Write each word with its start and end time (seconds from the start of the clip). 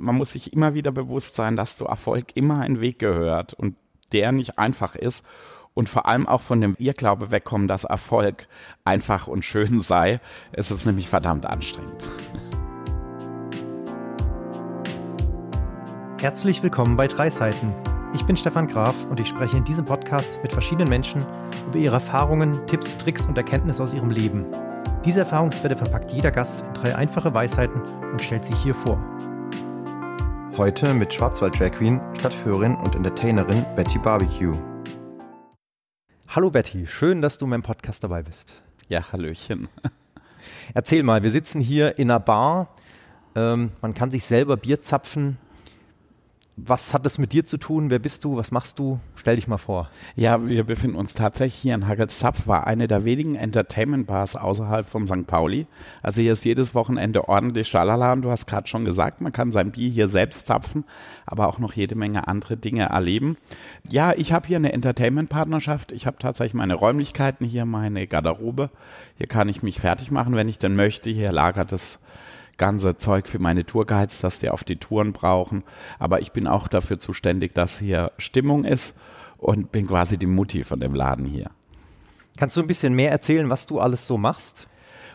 man 0.00 0.16
muss 0.16 0.32
sich 0.32 0.52
immer 0.52 0.74
wieder 0.74 0.92
bewusst 0.92 1.36
sein, 1.36 1.56
dass 1.56 1.76
zu 1.76 1.86
Erfolg 1.86 2.34
immer 2.34 2.60
ein 2.60 2.80
Weg 2.80 2.98
gehört 2.98 3.54
und 3.54 3.76
der 4.12 4.32
nicht 4.32 4.58
einfach 4.58 4.94
ist 4.94 5.24
und 5.74 5.88
vor 5.88 6.06
allem 6.06 6.26
auch 6.26 6.42
von 6.42 6.60
dem 6.60 6.74
Irrglaube 6.78 7.30
wegkommen, 7.30 7.68
dass 7.68 7.84
Erfolg 7.84 8.48
einfach 8.84 9.28
und 9.28 9.44
schön 9.44 9.80
sei. 9.80 10.20
Es 10.52 10.70
ist 10.70 10.86
nämlich 10.86 11.08
verdammt 11.08 11.46
anstrengend. 11.46 12.08
Herzlich 16.18 16.62
willkommen 16.62 16.96
bei 16.96 17.06
Drei 17.06 17.30
Seiten. 17.30 17.72
Ich 18.12 18.24
bin 18.24 18.36
Stefan 18.36 18.66
Graf 18.66 19.06
und 19.06 19.20
ich 19.20 19.28
spreche 19.28 19.56
in 19.56 19.64
diesem 19.64 19.84
Podcast 19.84 20.40
mit 20.42 20.52
verschiedenen 20.52 20.88
Menschen 20.88 21.24
über 21.68 21.78
ihre 21.78 21.94
Erfahrungen, 21.94 22.66
Tipps, 22.66 22.98
Tricks 22.98 23.24
und 23.26 23.38
Erkenntnisse 23.38 23.82
aus 23.82 23.94
ihrem 23.94 24.10
Leben. 24.10 24.44
Diese 25.04 25.20
Erfahrungswerte 25.20 25.76
verpackt 25.76 26.12
jeder 26.12 26.30
Gast 26.30 26.62
in 26.62 26.74
drei 26.74 26.96
einfache 26.96 27.32
Weisheiten 27.32 27.80
und 28.10 28.20
stellt 28.20 28.44
sie 28.44 28.54
hier 28.54 28.74
vor. 28.74 28.98
Heute 30.60 30.92
mit 30.92 31.14
Schwarzwald 31.14 31.58
Drag 31.58 31.72
Queen, 31.72 31.98
Stadtführerin 32.18 32.76
und 32.76 32.94
Entertainerin 32.94 33.64
Betty 33.76 33.98
Barbecue. 33.98 34.52
Hallo 36.28 36.50
Betty, 36.50 36.86
schön, 36.86 37.22
dass 37.22 37.38
du 37.38 37.46
in 37.46 37.50
meinem 37.52 37.62
Podcast 37.62 38.04
dabei 38.04 38.22
bist. 38.24 38.62
Ja, 38.86 39.10
Hallöchen. 39.10 39.70
Erzähl 40.74 41.02
mal, 41.02 41.22
wir 41.22 41.30
sitzen 41.30 41.62
hier 41.62 41.98
in 41.98 42.10
einer 42.10 42.20
Bar. 42.20 42.74
Ähm, 43.34 43.72
man 43.80 43.94
kann 43.94 44.10
sich 44.10 44.24
selber 44.24 44.58
Bier 44.58 44.82
zapfen. 44.82 45.38
Was 46.66 46.92
hat 46.92 47.06
das 47.06 47.18
mit 47.18 47.32
dir 47.32 47.46
zu 47.46 47.56
tun? 47.56 47.90
Wer 47.90 47.98
bist 47.98 48.24
du? 48.24 48.36
Was 48.36 48.50
machst 48.50 48.78
du? 48.78 49.00
Stell 49.16 49.36
dich 49.36 49.48
mal 49.48 49.58
vor. 49.58 49.88
Ja, 50.14 50.46
wir 50.46 50.64
befinden 50.64 50.96
uns 50.96 51.14
tatsächlich 51.14 51.60
hier 51.60 51.74
in 51.74 51.86
Hagelsapf, 51.86 52.46
war 52.46 52.66
eine 52.66 52.88
der 52.88 53.04
wenigen 53.04 53.34
Entertainment-Bars 53.34 54.36
außerhalb 54.36 54.86
von 54.86 55.06
St. 55.06 55.26
Pauli. 55.26 55.66
Also 56.02 56.20
hier 56.20 56.32
ist 56.32 56.44
jedes 56.44 56.74
Wochenende 56.74 57.28
ordentlich 57.28 57.68
Schalala 57.68 58.12
und 58.12 58.22
du 58.22 58.30
hast 58.30 58.46
gerade 58.46 58.66
schon 58.66 58.84
gesagt, 58.84 59.20
man 59.20 59.32
kann 59.32 59.52
sein 59.52 59.70
Bier 59.70 59.90
hier 59.90 60.06
selbst 60.06 60.46
zapfen, 60.46 60.84
aber 61.24 61.48
auch 61.48 61.58
noch 61.58 61.72
jede 61.72 61.94
Menge 61.94 62.28
andere 62.28 62.56
Dinge 62.56 62.84
erleben. 62.84 63.36
Ja, 63.88 64.12
ich 64.12 64.32
habe 64.32 64.46
hier 64.46 64.56
eine 64.56 64.72
Entertainment-Partnerschaft. 64.72 65.92
Ich 65.92 66.06
habe 66.06 66.18
tatsächlich 66.18 66.54
meine 66.54 66.74
Räumlichkeiten 66.74 67.46
hier, 67.46 67.64
meine 67.64 68.06
Garderobe. 68.06 68.70
Hier 69.16 69.26
kann 69.26 69.48
ich 69.48 69.62
mich 69.62 69.80
fertig 69.80 70.10
machen, 70.10 70.34
wenn 70.34 70.48
ich 70.48 70.58
denn 70.58 70.76
möchte. 70.76 71.10
Hier 71.10 71.32
lagert 71.32 71.72
es 71.72 72.00
ganze 72.60 72.98
Zeug 72.98 73.26
für 73.26 73.38
meine 73.38 73.64
Tourguides, 73.64 74.20
dass 74.20 74.38
die 74.38 74.50
auf 74.50 74.64
die 74.64 74.76
Touren 74.76 75.12
brauchen. 75.12 75.64
Aber 75.98 76.20
ich 76.20 76.30
bin 76.30 76.46
auch 76.46 76.68
dafür 76.68 77.00
zuständig, 77.00 77.54
dass 77.54 77.78
hier 77.78 78.12
Stimmung 78.18 78.64
ist 78.64 78.96
und 79.38 79.72
bin 79.72 79.86
quasi 79.88 80.18
die 80.18 80.26
Mutti 80.26 80.62
von 80.62 80.78
dem 80.78 80.94
Laden 80.94 81.24
hier. 81.24 81.50
Kannst 82.36 82.56
du 82.56 82.60
ein 82.60 82.66
bisschen 82.66 82.94
mehr 82.94 83.10
erzählen, 83.10 83.48
was 83.48 83.64
du 83.64 83.80
alles 83.80 84.06
so 84.06 84.18
machst? 84.18 84.68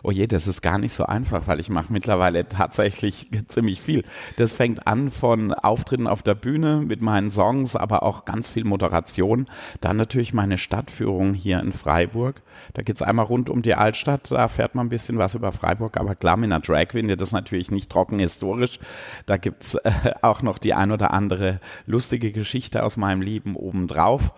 Oh 0.03 0.11
je, 0.11 0.27
das 0.27 0.47
ist 0.47 0.61
gar 0.61 0.77
nicht 0.77 0.93
so 0.93 1.05
einfach, 1.05 1.47
weil 1.47 1.59
ich 1.59 1.69
mache 1.69 1.91
mittlerweile 1.91 2.47
tatsächlich 2.47 3.27
ziemlich 3.47 3.81
viel. 3.81 4.03
Das 4.37 4.53
fängt 4.53 4.87
an 4.87 5.11
von 5.11 5.53
Auftritten 5.53 6.07
auf 6.07 6.21
der 6.21 6.35
Bühne 6.35 6.81
mit 6.81 7.01
meinen 7.01 7.31
Songs, 7.31 7.75
aber 7.75 8.03
auch 8.03 8.25
ganz 8.25 8.47
viel 8.47 8.63
Moderation. 8.63 9.47
Dann 9.81 9.97
natürlich 9.97 10.33
meine 10.33 10.57
Stadtführung 10.57 11.33
hier 11.33 11.59
in 11.59 11.71
Freiburg. 11.71 12.41
Da 12.73 12.81
geht's 12.81 13.01
einmal 13.01 13.25
rund 13.25 13.49
um 13.49 13.61
die 13.61 13.75
Altstadt, 13.75 14.31
da 14.31 14.47
fährt 14.47 14.75
man 14.75 14.87
ein 14.87 14.89
bisschen 14.89 15.17
was 15.17 15.35
über 15.35 15.51
Freiburg, 15.51 15.97
aber 15.97 16.15
klar, 16.15 16.37
mit 16.37 16.51
einer 16.51 16.61
Drag 16.61 16.87
Queen 16.87 17.07
das 17.15 17.31
natürlich 17.31 17.71
nicht 17.71 17.91
trocken 17.91 18.19
historisch. 18.19 18.79
Da 19.25 19.37
gibt's 19.37 19.75
äh, 19.75 19.91
auch 20.21 20.41
noch 20.41 20.57
die 20.57 20.73
ein 20.73 20.91
oder 20.91 21.11
andere 21.11 21.59
lustige 21.85 22.31
Geschichte 22.31 22.83
aus 22.83 22.97
meinem 22.97 23.21
Leben 23.21 23.55
obendrauf. 23.55 24.33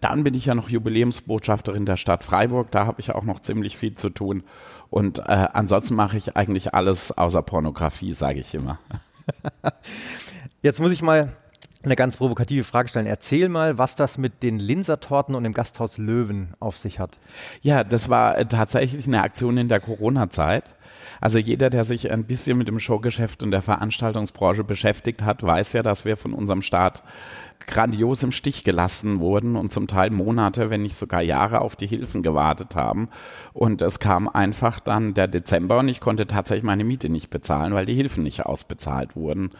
Dann 0.00 0.24
bin 0.24 0.34
ich 0.34 0.46
ja 0.46 0.54
noch 0.54 0.68
Jubiläumsbotschafterin 0.68 1.86
der 1.86 1.96
Stadt 1.96 2.24
Freiburg, 2.24 2.70
da 2.70 2.86
habe 2.86 3.00
ich 3.00 3.12
auch 3.12 3.24
noch 3.24 3.40
ziemlich 3.40 3.76
viel 3.76 3.94
zu 3.94 4.10
tun. 4.10 4.44
Und 4.90 5.18
äh, 5.20 5.48
ansonsten 5.52 5.94
mache 5.94 6.16
ich 6.16 6.36
eigentlich 6.36 6.74
alles 6.74 7.16
außer 7.16 7.42
Pornografie, 7.42 8.12
sage 8.12 8.40
ich 8.40 8.54
immer. 8.54 8.78
Jetzt 10.62 10.80
muss 10.80 10.92
ich 10.92 11.02
mal 11.02 11.32
eine 11.86 11.96
ganz 11.96 12.16
provokative 12.16 12.64
Frage 12.64 12.88
stellen. 12.88 13.06
Erzähl 13.06 13.48
mal, 13.48 13.78
was 13.78 13.94
das 13.94 14.18
mit 14.18 14.42
den 14.42 14.58
Linsertorten 14.58 15.34
und 15.34 15.44
dem 15.44 15.52
Gasthaus 15.52 15.98
Löwen 15.98 16.54
auf 16.58 16.76
sich 16.76 16.98
hat. 16.98 17.18
Ja, 17.62 17.84
das 17.84 18.08
war 18.08 18.36
äh, 18.36 18.44
tatsächlich 18.44 19.06
eine 19.06 19.22
Aktion 19.22 19.56
in 19.56 19.68
der 19.68 19.80
Corona-Zeit. 19.80 20.64
Also 21.20 21.38
jeder, 21.38 21.70
der 21.70 21.84
sich 21.84 22.10
ein 22.10 22.24
bisschen 22.24 22.58
mit 22.58 22.68
dem 22.68 22.78
Showgeschäft 22.78 23.42
und 23.42 23.50
der 23.50 23.62
Veranstaltungsbranche 23.62 24.64
beschäftigt 24.64 25.22
hat, 25.22 25.42
weiß 25.42 25.72
ja, 25.72 25.82
dass 25.82 26.04
wir 26.04 26.16
von 26.16 26.34
unserem 26.34 26.62
Staat 26.62 27.02
grandios 27.60 28.22
im 28.22 28.32
Stich 28.32 28.64
gelassen 28.64 29.20
wurden 29.20 29.56
und 29.56 29.72
zum 29.72 29.86
Teil 29.86 30.10
Monate, 30.10 30.70
wenn 30.70 30.82
nicht 30.82 30.96
sogar 30.96 31.22
Jahre 31.22 31.60
auf 31.60 31.76
die 31.76 31.86
Hilfen 31.86 32.22
gewartet 32.22 32.76
haben. 32.76 33.08
Und 33.52 33.82
es 33.82 33.98
kam 33.98 34.28
einfach 34.28 34.80
dann 34.80 35.14
der 35.14 35.28
Dezember 35.28 35.78
und 35.78 35.88
ich 35.88 36.00
konnte 36.00 36.26
tatsächlich 36.26 36.64
meine 36.64 36.84
Miete 36.84 37.08
nicht 37.08 37.30
bezahlen, 37.30 37.74
weil 37.74 37.86
die 37.86 37.94
Hilfen 37.94 38.22
nicht 38.22 38.46
ausbezahlt 38.46 39.16
wurden. 39.16 39.50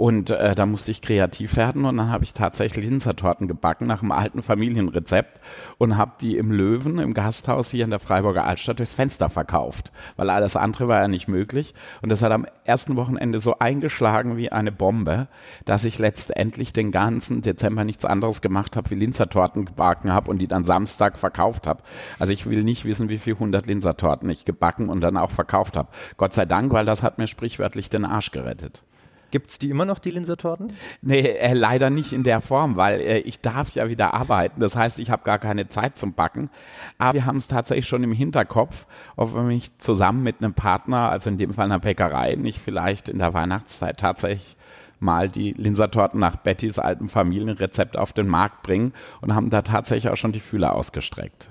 Und 0.00 0.30
äh, 0.30 0.54
da 0.54 0.64
musste 0.64 0.92
ich 0.92 1.02
kreativ 1.02 1.58
werden 1.58 1.84
und 1.84 1.98
dann 1.98 2.10
habe 2.10 2.24
ich 2.24 2.32
tatsächlich 2.32 2.86
Linzertorten 2.86 3.48
gebacken 3.48 3.86
nach 3.86 4.00
einem 4.00 4.12
alten 4.12 4.42
Familienrezept 4.42 5.42
und 5.76 5.98
habe 5.98 6.12
die 6.18 6.38
im 6.38 6.52
Löwen, 6.52 6.98
im 6.98 7.12
Gasthaus 7.12 7.70
hier 7.70 7.84
in 7.84 7.90
der 7.90 7.98
Freiburger 7.98 8.46
Altstadt 8.46 8.78
durchs 8.78 8.94
Fenster 8.94 9.28
verkauft, 9.28 9.92
weil 10.16 10.30
alles 10.30 10.56
andere 10.56 10.88
war 10.88 11.02
ja 11.02 11.06
nicht 11.06 11.28
möglich. 11.28 11.74
Und 12.00 12.10
das 12.10 12.22
hat 12.22 12.32
am 12.32 12.46
ersten 12.64 12.96
Wochenende 12.96 13.40
so 13.40 13.58
eingeschlagen 13.58 14.38
wie 14.38 14.50
eine 14.50 14.72
Bombe, 14.72 15.28
dass 15.66 15.84
ich 15.84 15.98
letztendlich 15.98 16.72
den 16.72 16.92
ganzen 16.92 17.42
Dezember 17.42 17.84
nichts 17.84 18.06
anderes 18.06 18.40
gemacht 18.40 18.76
habe, 18.76 18.88
wie 18.88 18.94
Linzertorten 18.94 19.66
gebacken 19.66 20.14
habe 20.14 20.30
und 20.30 20.38
die 20.38 20.48
dann 20.48 20.64
Samstag 20.64 21.18
verkauft 21.18 21.66
habe. 21.66 21.82
Also 22.18 22.32
ich 22.32 22.48
will 22.48 22.64
nicht 22.64 22.86
wissen, 22.86 23.10
wie 23.10 23.18
viel 23.18 23.38
hundert 23.38 23.66
Linzertorten 23.66 24.30
ich 24.30 24.46
gebacken 24.46 24.88
und 24.88 25.02
dann 25.02 25.18
auch 25.18 25.30
verkauft 25.30 25.76
habe. 25.76 25.90
Gott 26.16 26.32
sei 26.32 26.46
Dank, 26.46 26.72
weil 26.72 26.86
das 26.86 27.02
hat 27.02 27.18
mir 27.18 27.26
sprichwörtlich 27.26 27.90
den 27.90 28.06
Arsch 28.06 28.30
gerettet. 28.30 28.82
Gibt 29.30 29.50
es 29.50 29.58
die 29.58 29.70
immer 29.70 29.84
noch, 29.84 29.98
die 29.98 30.10
Linsertorten? 30.10 30.72
Nee, 31.02 31.20
äh, 31.20 31.54
leider 31.54 31.90
nicht 31.90 32.12
in 32.12 32.24
der 32.24 32.40
Form, 32.40 32.76
weil 32.76 33.00
äh, 33.00 33.18
ich 33.18 33.40
darf 33.40 33.72
ja 33.72 33.88
wieder 33.88 34.14
arbeiten. 34.14 34.60
Das 34.60 34.76
heißt, 34.76 34.98
ich 34.98 35.10
habe 35.10 35.22
gar 35.22 35.38
keine 35.38 35.68
Zeit 35.68 35.98
zum 35.98 36.14
Backen. 36.14 36.50
Aber 36.98 37.14
wir 37.14 37.26
haben 37.26 37.36
es 37.36 37.46
tatsächlich 37.46 37.86
schon 37.86 38.02
im 38.02 38.12
Hinterkopf, 38.12 38.86
ob 39.16 39.34
wir 39.34 39.42
mich 39.42 39.78
zusammen 39.78 40.22
mit 40.22 40.36
einem 40.40 40.54
Partner, 40.54 41.10
also 41.10 41.30
in 41.30 41.38
dem 41.38 41.52
Fall 41.52 41.66
einer 41.66 41.78
Bäckerei, 41.78 42.34
nicht 42.34 42.58
vielleicht 42.58 43.08
in 43.08 43.18
der 43.18 43.34
Weihnachtszeit 43.34 43.98
tatsächlich 43.98 44.56
mal 44.98 45.28
die 45.28 45.52
Linsertorten 45.52 46.20
nach 46.20 46.36
Bettys 46.36 46.78
altem 46.78 47.08
Familienrezept 47.08 47.96
auf 47.96 48.12
den 48.12 48.28
Markt 48.28 48.62
bringen 48.62 48.92
und 49.20 49.34
haben 49.34 49.50
da 49.50 49.62
tatsächlich 49.62 50.12
auch 50.12 50.16
schon 50.16 50.32
die 50.32 50.40
Fühler 50.40 50.74
ausgestreckt. 50.74 51.50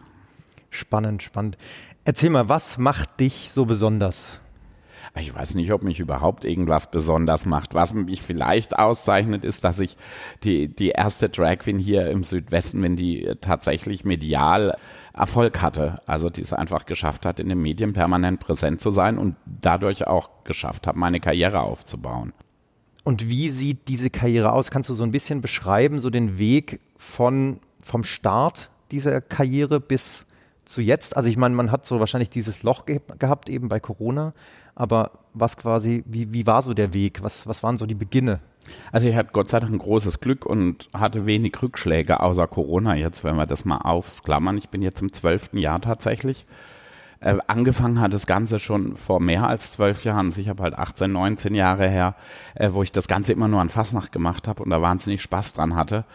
Spannend, 0.70 1.24
spannend. 1.24 1.58
Erzähl 2.06 2.30
mal, 2.30 2.48
was 2.48 2.78
macht 2.78 3.20
dich 3.20 3.52
so 3.52 3.66
besonders? 3.66 4.40
Ich 5.16 5.34
weiß 5.34 5.56
nicht, 5.56 5.72
ob 5.74 5.84
mich 5.84 6.00
überhaupt 6.00 6.46
irgendwas 6.46 6.92
besonders 6.92 7.46
macht. 7.46 7.74
Was 7.74 7.94
mich 7.94 8.22
vielleicht 8.22 8.78
auszeichnet, 8.78 9.44
ist, 9.44 9.64
dass 9.64 9.80
ich 9.80 9.98
die, 10.44 10.74
die 10.74 10.90
erste 10.90 11.30
Drag 11.30 11.60
Queen 11.60 11.80
hier 11.80 12.10
im 12.10 12.24
Südwesten, 12.24 12.82
wenn 12.82 12.96
die 12.96 13.32
tatsächlich 13.42 14.06
medial 14.06 14.78
Erfolg 15.14 15.62
hatte. 15.62 16.00
Also 16.06 16.30
die 16.30 16.42
es 16.42 16.54
einfach 16.54 16.86
geschafft 16.86 17.26
hat, 17.26 17.40
in 17.40 17.50
den 17.50 17.62
Medien 17.62 17.94
permanent 17.94 18.40
präsent 18.40 18.82
zu 18.82 18.92
sein 18.92 19.18
und 19.18 19.36
dadurch 19.46 20.08
auch 20.08 20.30
geschafft 20.44 20.88
hat, 20.88 20.96
meine 20.96 21.20
Karriere 21.20 21.62
aufzubauen. 21.62 22.34
Und 23.04 23.28
wie 23.28 23.50
sieht 23.50 23.88
diese 23.88 24.10
Karriere 24.10 24.52
aus? 24.52 24.72
Kannst 24.72 24.90
du 24.90 24.94
so 24.94 25.04
ein 25.04 25.12
bisschen 25.12 25.42
beschreiben, 25.42 26.00
so 26.00 26.10
den 26.10 26.38
Weg 26.38 26.80
von, 26.98 27.60
vom 27.82 28.04
Start 28.04 28.70
dieser 28.92 29.22
Karriere 29.22 29.80
bis 29.80 30.26
zu 30.70 30.82
jetzt? 30.82 31.18
Also 31.18 31.30
ich 31.30 31.38
meine, 31.38 31.56
man 31.56 31.72
hat 31.72 31.86
so 31.86 32.00
wahrscheinlich 32.00 32.30
dieses 32.30 32.64
Loch 32.64 32.86
ge 32.86 33.02
gehabt 33.18 33.50
eben 33.50 33.70
bei 33.70 33.80
Corona, 33.80 34.34
aber 34.76 35.12
was 35.34 35.58
quasi, 35.58 36.04
wie, 36.06 36.34
wie 36.34 36.48
war 36.48 36.62
so 36.62 36.74
der 36.74 36.94
Weg? 36.94 37.24
Was, 37.24 37.48
was 37.48 37.64
waren 37.64 37.78
so 37.78 37.86
die 37.86 37.96
Beginne? 37.96 38.40
Also 38.92 39.08
ich 39.08 39.16
hatte 39.16 39.32
Gott 39.34 39.50
sei 39.50 39.60
Dank 39.60 39.74
ein 39.74 39.80
großes 39.80 40.20
Glück 40.20 40.46
und 40.46 40.90
hatte 40.94 41.26
wenig 41.26 41.62
Rückschläge 41.62 42.20
außer 42.22 42.48
Corona 42.48 42.96
jetzt, 42.96 43.24
wenn 43.24 43.36
wir 43.36 43.46
das 43.46 43.66
mal 43.66 43.78
aufklammern. 43.78 44.58
Ich 44.58 44.70
bin 44.70 44.82
jetzt 44.82 45.02
im 45.02 45.12
zwölften 45.12 45.58
Jahr 45.58 45.82
tatsächlich. 45.82 46.46
Äh, 47.22 47.38
angefangen 47.48 48.00
hat 48.00 48.14
das 48.14 48.28
Ganze 48.28 48.60
schon 48.60 48.96
vor 48.96 49.20
mehr 49.20 49.48
als 49.48 49.72
zwölf 49.74 50.06
Jahren. 50.06 50.28
Also 50.28 50.40
ich 50.40 50.48
habe 50.48 50.64
halt 50.64 50.76
18, 50.76 51.12
19 51.12 51.54
Jahre 51.54 51.90
her, 51.90 52.16
äh, 52.56 52.70
wo 52.72 52.84
ich 52.84 52.92
das 52.92 53.08
Ganze 53.08 53.34
immer 53.34 53.48
nur 53.48 53.60
an 53.60 53.70
Fasnacht 53.70 54.12
gemacht 54.12 54.48
habe 54.48 54.64
und 54.64 54.70
da 54.70 54.82
wahnsinnig 54.82 55.22
Spaß 55.22 55.54
dran 55.54 55.76
hatte. 55.76 56.06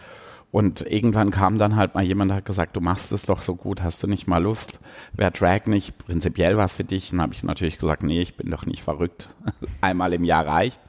Und 0.55 0.89
irgendwann 0.89 1.31
kam 1.31 1.59
dann 1.59 1.75
halt 1.75 1.95
mal 1.95 2.03
jemand, 2.05 2.31
der 2.31 2.37
hat 2.37 2.45
gesagt, 2.45 2.77
du 2.77 2.79
machst 2.79 3.11
es 3.11 3.23
doch 3.23 3.41
so 3.41 3.55
gut, 3.55 3.83
hast 3.83 4.01
du 4.01 4.07
nicht 4.07 4.25
mal 4.25 4.41
Lust? 4.41 4.79
Wäre 5.11 5.29
Drag 5.29 5.65
nicht 5.65 5.97
prinzipiell 5.97 6.55
was 6.55 6.75
für 6.75 6.85
dich? 6.85 7.11
Und 7.11 7.21
habe 7.21 7.33
ich 7.33 7.43
natürlich 7.43 7.77
gesagt, 7.77 8.03
nee, 8.03 8.21
ich 8.21 8.37
bin 8.37 8.49
doch 8.49 8.65
nicht 8.65 8.81
verrückt. 8.81 9.27
Einmal 9.81 10.13
im 10.13 10.23
Jahr 10.23 10.47
reicht. 10.47 10.79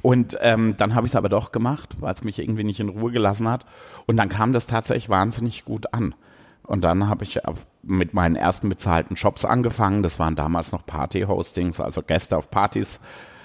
Und 0.00 0.38
ähm, 0.40 0.78
dann 0.78 0.94
habe 0.94 1.06
ich 1.06 1.12
es 1.12 1.16
aber 1.16 1.28
doch 1.28 1.52
gemacht, 1.52 1.90
weil 2.00 2.14
es 2.14 2.24
mich 2.24 2.38
irgendwie 2.38 2.64
nicht 2.64 2.80
in 2.80 2.88
Ruhe 2.88 3.12
gelassen 3.12 3.50
hat. 3.50 3.66
Und 4.06 4.16
dann 4.16 4.30
kam 4.30 4.54
das 4.54 4.66
tatsächlich 4.66 5.10
wahnsinnig 5.10 5.66
gut 5.66 5.92
an. 5.92 6.14
Und 6.62 6.82
dann 6.82 7.06
habe 7.06 7.24
ich 7.24 7.38
mit 7.82 8.14
meinen 8.14 8.36
ersten 8.36 8.70
bezahlten 8.70 9.16
Shops 9.16 9.44
angefangen. 9.44 10.02
Das 10.02 10.18
waren 10.20 10.36
damals 10.36 10.72
noch 10.72 10.86
Party-Hostings, 10.86 11.80
also 11.80 12.00
Gäste 12.00 12.38
auf 12.38 12.50
Partys 12.50 12.98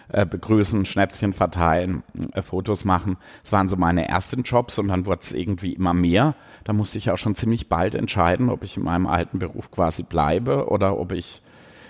äh, 0.10 0.26
begrüßen, 0.26 0.86
Schnäpschen 0.86 1.34
verteilen, 1.34 2.04
äh, 2.34 2.42
Fotos 2.42 2.86
machen. 2.86 3.18
Es 3.44 3.52
waren 3.52 3.68
so 3.68 3.76
meine 3.76 4.08
ersten 4.08 4.44
Jobs 4.44 4.80
und 4.80 4.88
dann 4.88 5.06
wurde 5.06 5.22
es 5.24 5.34
irgendwie 5.34 5.74
immer 5.74 5.94
mehr. 5.94 6.36
Da 6.64 6.74
musste 6.74 6.98
ich 6.98 7.12
auch 7.12 7.18
schon 7.18 7.36
ziemlich 7.36 7.70
bald 7.70 7.96
entscheiden, 7.96 8.50
ob 8.50 8.64
ich 8.64 8.78
in 8.78 8.84
meinem 8.84 9.08
alten 9.08 9.40
Beruf 9.40 9.72
quasi 9.72 10.04
bleibe 10.04 10.70
oder 10.70 10.98
ob 10.98 11.12
ich 11.12 11.42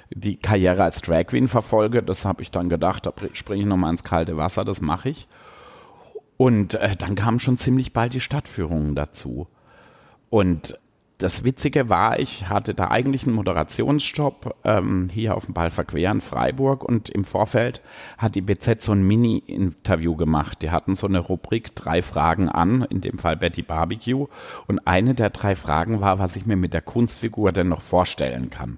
die 0.09 0.37
Karriere 0.37 0.83
als 0.83 1.01
Drag 1.01 1.27
Queen 1.27 1.47
verfolge. 1.47 2.01
Das 2.01 2.25
habe 2.25 2.41
ich 2.41 2.51
dann 2.51 2.69
gedacht, 2.69 3.05
da 3.05 3.13
springe 3.33 3.61
ich 3.61 3.67
nochmal 3.67 3.91
ins 3.91 4.03
kalte 4.03 4.37
Wasser, 4.37 4.65
das 4.65 4.81
mache 4.81 5.09
ich. 5.09 5.27
Und 6.37 6.75
äh, 6.75 6.95
dann 6.95 7.15
kamen 7.15 7.39
schon 7.39 7.57
ziemlich 7.57 7.93
bald 7.93 8.13
die 8.13 8.19
Stadtführungen 8.19 8.95
dazu. 8.95 9.47
Und 10.29 10.77
das 11.17 11.43
Witzige 11.43 11.89
war, 11.89 12.19
ich 12.19 12.47
hatte 12.47 12.75
da 12.75 12.89
eigentlich 12.89 13.25
einen 13.25 13.35
Moderationsjob 13.35 14.55
ähm, 14.63 15.09
hier 15.11 15.35
auf 15.35 15.45
dem 15.45 15.55
Ball 15.55 15.71
Verquer 15.71 16.11
in 16.11 16.21
Freiburg 16.21 16.83
und 16.83 17.09
im 17.09 17.23
Vorfeld 17.23 17.81
hat 18.19 18.35
die 18.35 18.41
BZ 18.41 18.83
so 18.83 18.91
ein 18.91 19.05
Mini-Interview 19.05 20.15
gemacht. 20.15 20.61
Die 20.61 20.69
hatten 20.69 20.95
so 20.95 21.07
eine 21.07 21.17
Rubrik 21.17 21.75
drei 21.75 22.03
Fragen 22.03 22.49
an, 22.49 22.85
in 22.91 23.01
dem 23.01 23.17
Fall 23.17 23.35
Betty 23.35 23.63
Barbecue. 23.63 24.27
Und 24.67 24.85
eine 24.85 25.15
der 25.15 25.31
drei 25.31 25.55
Fragen 25.55 26.01
war, 26.01 26.19
was 26.19 26.35
ich 26.35 26.45
mir 26.45 26.55
mit 26.55 26.73
der 26.73 26.83
Kunstfigur 26.83 27.51
denn 27.51 27.69
noch 27.69 27.81
vorstellen 27.81 28.51
kann. 28.51 28.77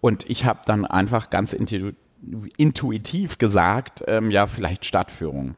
Und 0.00 0.28
ich 0.30 0.44
habe 0.44 0.60
dann 0.66 0.84
einfach 0.84 1.30
ganz 1.30 1.52
intu 1.52 1.92
intuitiv 2.56 3.38
gesagt, 3.38 4.02
ähm, 4.06 4.30
ja, 4.30 4.46
vielleicht 4.46 4.84
Stadtführung. 4.84 5.54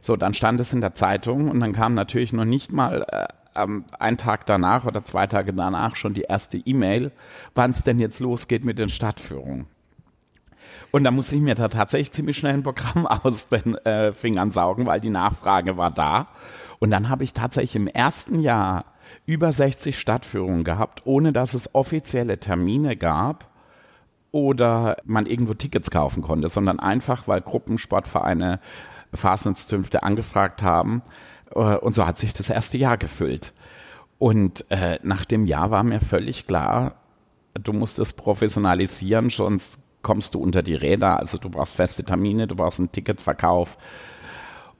So, 0.00 0.16
dann 0.16 0.34
stand 0.34 0.60
es 0.60 0.72
in 0.72 0.80
der 0.80 0.94
Zeitung 0.94 1.50
und 1.50 1.60
dann 1.60 1.72
kam 1.72 1.94
natürlich 1.94 2.32
noch 2.32 2.44
nicht 2.44 2.72
mal 2.72 3.04
äh, 3.08 3.26
ähm, 3.58 3.84
einen 3.98 4.16
Tag 4.16 4.46
danach 4.46 4.84
oder 4.84 5.04
zwei 5.04 5.26
Tage 5.26 5.52
danach 5.52 5.96
schon 5.96 6.14
die 6.14 6.22
erste 6.22 6.58
E-Mail, 6.58 7.12
wann 7.54 7.72
es 7.72 7.84
denn 7.84 8.00
jetzt 8.00 8.20
losgeht 8.20 8.64
mit 8.64 8.78
den 8.78 8.88
Stadtführungen. 8.88 9.66
Und 10.90 11.04
da 11.04 11.10
musste 11.10 11.36
ich 11.36 11.42
mir 11.42 11.54
da 11.54 11.68
tatsächlich 11.68 12.12
ziemlich 12.12 12.36
schnell 12.36 12.54
ein 12.54 12.62
Programm 12.62 13.06
aus 13.24 13.48
den 13.48 13.74
äh, 13.76 14.12
Fingern 14.12 14.50
saugen, 14.50 14.86
weil 14.86 15.00
die 15.00 15.10
Nachfrage 15.10 15.76
war 15.76 15.90
da. 15.90 16.28
Und 16.78 16.90
dann 16.90 17.08
habe 17.08 17.24
ich 17.24 17.32
tatsächlich 17.32 17.76
im 17.76 17.88
ersten 17.88 18.40
Jahr 18.40 18.84
über 19.26 19.52
60 19.52 19.98
Stadtführungen 19.98 20.64
gehabt, 20.64 21.02
ohne 21.04 21.32
dass 21.32 21.54
es 21.54 21.74
offizielle 21.74 22.38
Termine 22.38 22.96
gab 22.96 23.48
oder 24.30 24.96
man 25.04 25.26
irgendwo 25.26 25.54
Tickets 25.54 25.90
kaufen 25.90 26.22
konnte, 26.22 26.48
sondern 26.48 26.78
einfach, 26.80 27.26
weil 27.26 27.40
Gruppensportvereine 27.40 28.60
Fastenzünfte 29.12 30.02
angefragt 30.02 30.62
haben. 30.62 31.02
Äh, 31.54 31.76
und 31.76 31.94
so 31.94 32.06
hat 32.06 32.18
sich 32.18 32.32
das 32.32 32.50
erste 32.50 32.78
Jahr 32.78 32.96
gefüllt. 32.96 33.52
Und 34.18 34.64
äh, 34.70 34.98
nach 35.02 35.24
dem 35.24 35.46
Jahr 35.46 35.70
war 35.70 35.84
mir 35.84 36.00
völlig 36.00 36.46
klar, 36.46 36.94
du 37.54 37.72
musst 37.72 37.98
es 37.98 38.12
professionalisieren, 38.12 39.30
sonst 39.30 39.80
kommst 40.02 40.34
du 40.34 40.40
unter 40.40 40.62
die 40.62 40.74
Räder. 40.74 41.18
Also 41.18 41.38
du 41.38 41.50
brauchst 41.50 41.74
feste 41.74 42.04
Termine, 42.04 42.46
du 42.46 42.56
brauchst 42.56 42.78
einen 42.78 42.92
Ticketverkauf. 42.92 43.76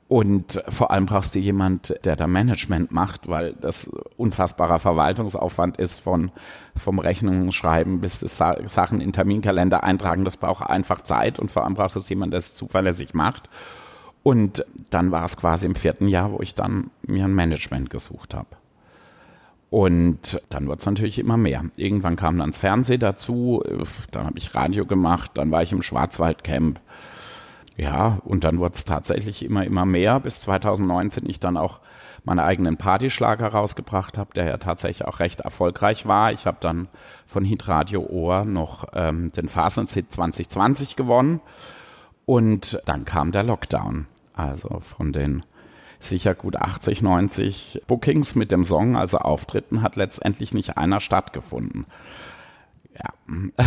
Und 0.08 0.62
vor 0.70 0.90
allem 0.90 1.04
brauchst 1.04 1.34
du 1.34 1.38
jemand, 1.38 1.94
der 2.04 2.16
da 2.16 2.26
Management 2.26 2.92
macht, 2.92 3.28
weil 3.28 3.52
das 3.60 3.90
unfassbarer 4.16 4.78
Verwaltungsaufwand 4.78 5.76
ist 5.76 6.00
von 6.00 6.32
vom 6.74 6.98
Rechnungen 6.98 7.52
schreiben 7.52 8.00
bis 8.00 8.20
Sachen 8.20 9.02
in 9.02 9.12
Terminkalender 9.12 9.84
eintragen. 9.84 10.24
Das 10.24 10.38
braucht 10.38 10.66
einfach 10.66 11.02
Zeit 11.02 11.38
und 11.38 11.50
vor 11.50 11.64
allem 11.64 11.74
braucht 11.74 11.94
es 11.94 12.08
jemand, 12.08 12.32
der 12.32 12.38
es 12.38 12.56
zuverlässig 12.56 13.12
macht. 13.12 13.50
Und 14.22 14.64
dann 14.90 15.10
war 15.10 15.24
es 15.24 15.36
quasi 15.36 15.66
im 15.66 15.74
vierten 15.74 16.08
Jahr, 16.08 16.32
wo 16.32 16.40
ich 16.40 16.54
dann 16.54 16.90
mir 17.06 17.24
ein 17.24 17.34
Management 17.34 17.90
gesucht 17.90 18.34
habe. 18.34 18.48
Und 19.70 20.40
dann 20.48 20.66
wurde 20.66 20.78
es 20.78 20.86
natürlich 20.86 21.18
immer 21.18 21.36
mehr. 21.36 21.64
Irgendwann 21.76 22.16
kam 22.16 22.38
dann 22.38 22.50
das 22.50 22.58
Fernsehen 22.58 23.00
dazu, 23.00 23.62
dann 24.10 24.26
habe 24.26 24.38
ich 24.38 24.54
Radio 24.54 24.86
gemacht, 24.86 25.32
dann 25.34 25.50
war 25.50 25.62
ich 25.62 25.72
im 25.72 25.82
Schwarzwaldcamp. 25.82 26.80
Ja, 27.76 28.18
und 28.24 28.44
dann 28.44 28.58
wurde 28.58 28.74
es 28.74 28.84
tatsächlich 28.84 29.44
immer, 29.44 29.64
immer 29.64 29.84
mehr, 29.84 30.20
bis 30.20 30.40
2019 30.40 31.28
ich 31.28 31.38
dann 31.38 31.56
auch 31.56 31.80
meine 32.24 32.44
eigenen 32.44 32.76
Partyschlager 32.76 33.48
rausgebracht 33.48 34.18
habe, 34.18 34.34
der 34.34 34.46
ja 34.46 34.56
tatsächlich 34.56 35.06
auch 35.06 35.20
recht 35.20 35.40
erfolgreich 35.40 36.06
war. 36.06 36.32
Ich 36.32 36.46
habe 36.46 36.58
dann 36.60 36.88
von 37.26 37.44
Hitradio 37.44 38.00
Ohr 38.02 38.44
noch 38.44 38.88
ähm, 38.94 39.30
den 39.32 39.48
Fastenzit 39.48 40.10
2020 40.10 40.96
gewonnen 40.96 41.40
und 42.28 42.82
dann 42.84 43.06
kam 43.06 43.32
der 43.32 43.42
Lockdown. 43.42 44.04
Also 44.34 44.80
von 44.80 45.12
den 45.12 45.44
sicher 45.98 46.34
gut 46.34 46.56
80, 46.56 47.00
90 47.00 47.84
Bookings 47.86 48.34
mit 48.34 48.52
dem 48.52 48.66
Song, 48.66 48.96
also 48.96 49.16
Auftritten, 49.16 49.80
hat 49.80 49.96
letztendlich 49.96 50.52
nicht 50.52 50.76
einer 50.76 51.00
stattgefunden. 51.00 51.86
Ja. 52.94 53.56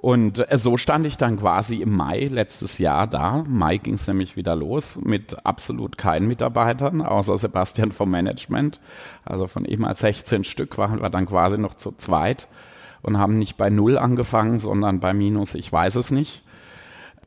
Und 0.00 0.46
so 0.54 0.76
stand 0.76 1.04
ich 1.06 1.16
dann 1.16 1.40
quasi 1.40 1.82
im 1.82 1.96
Mai 1.96 2.28
letztes 2.30 2.78
Jahr 2.78 3.08
da. 3.08 3.42
Mai 3.48 3.78
ging 3.78 3.94
es 3.94 4.06
nämlich 4.06 4.36
wieder 4.36 4.54
los 4.54 4.96
mit 5.02 5.44
absolut 5.44 5.98
keinen 5.98 6.28
Mitarbeitern, 6.28 7.02
außer 7.02 7.36
Sebastian 7.36 7.90
vom 7.90 8.08
Management. 8.12 8.78
Also 9.24 9.48
von 9.48 9.64
ehemals 9.64 9.98
16 9.98 10.44
Stück 10.44 10.78
waren 10.78 11.02
wir 11.02 11.10
dann 11.10 11.26
quasi 11.26 11.58
noch 11.58 11.74
zu 11.74 11.90
zweit 11.90 12.46
und 13.02 13.18
haben 13.18 13.40
nicht 13.40 13.56
bei 13.56 13.70
Null 13.70 13.98
angefangen, 13.98 14.60
sondern 14.60 15.00
bei 15.00 15.12
Minus, 15.12 15.56
ich 15.56 15.72
weiß 15.72 15.96
es 15.96 16.12
nicht. 16.12 16.44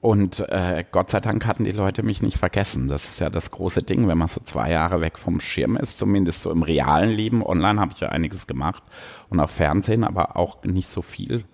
Und 0.01 0.39
äh, 0.50 0.83
Gott 0.92 1.12
sei 1.12 1.19
Dank 1.19 1.45
hatten 1.45 1.63
die 1.63 1.71
Leute 1.71 2.01
mich 2.01 2.24
nicht 2.24 2.39
vergessen. 2.39 2.88
Das 2.88 3.06
ist 3.06 3.19
ja 3.19 3.30
das 3.30 3.51
große 3.51 3.83
Ding, 3.83 4.07
wenn 4.07 4.18
man 4.18 4.27
so 4.27 4.42
zwei 4.44 4.71
Jahre 4.71 5.00
weg 5.00 5.19
vom 5.19 5.39
Schirm 5.39 5.77
ist, 5.77 6.00
zumindest 6.00 6.42
so 6.42 6.51
im 6.51 6.63
realen 6.63 7.12
Leben. 7.12 7.45
Online 7.45 7.80
habe 7.80 7.92
ich 7.94 8.00
ja 8.00 8.09
einiges 8.09 8.48
gemacht 8.48 8.81
und 9.30 9.39
auch 9.39 9.50
Fernsehen, 9.50 10.03
aber 10.03 10.38
auch 10.38 10.63
nicht 10.63 10.89
so 10.89 11.03
viel. 11.03 11.45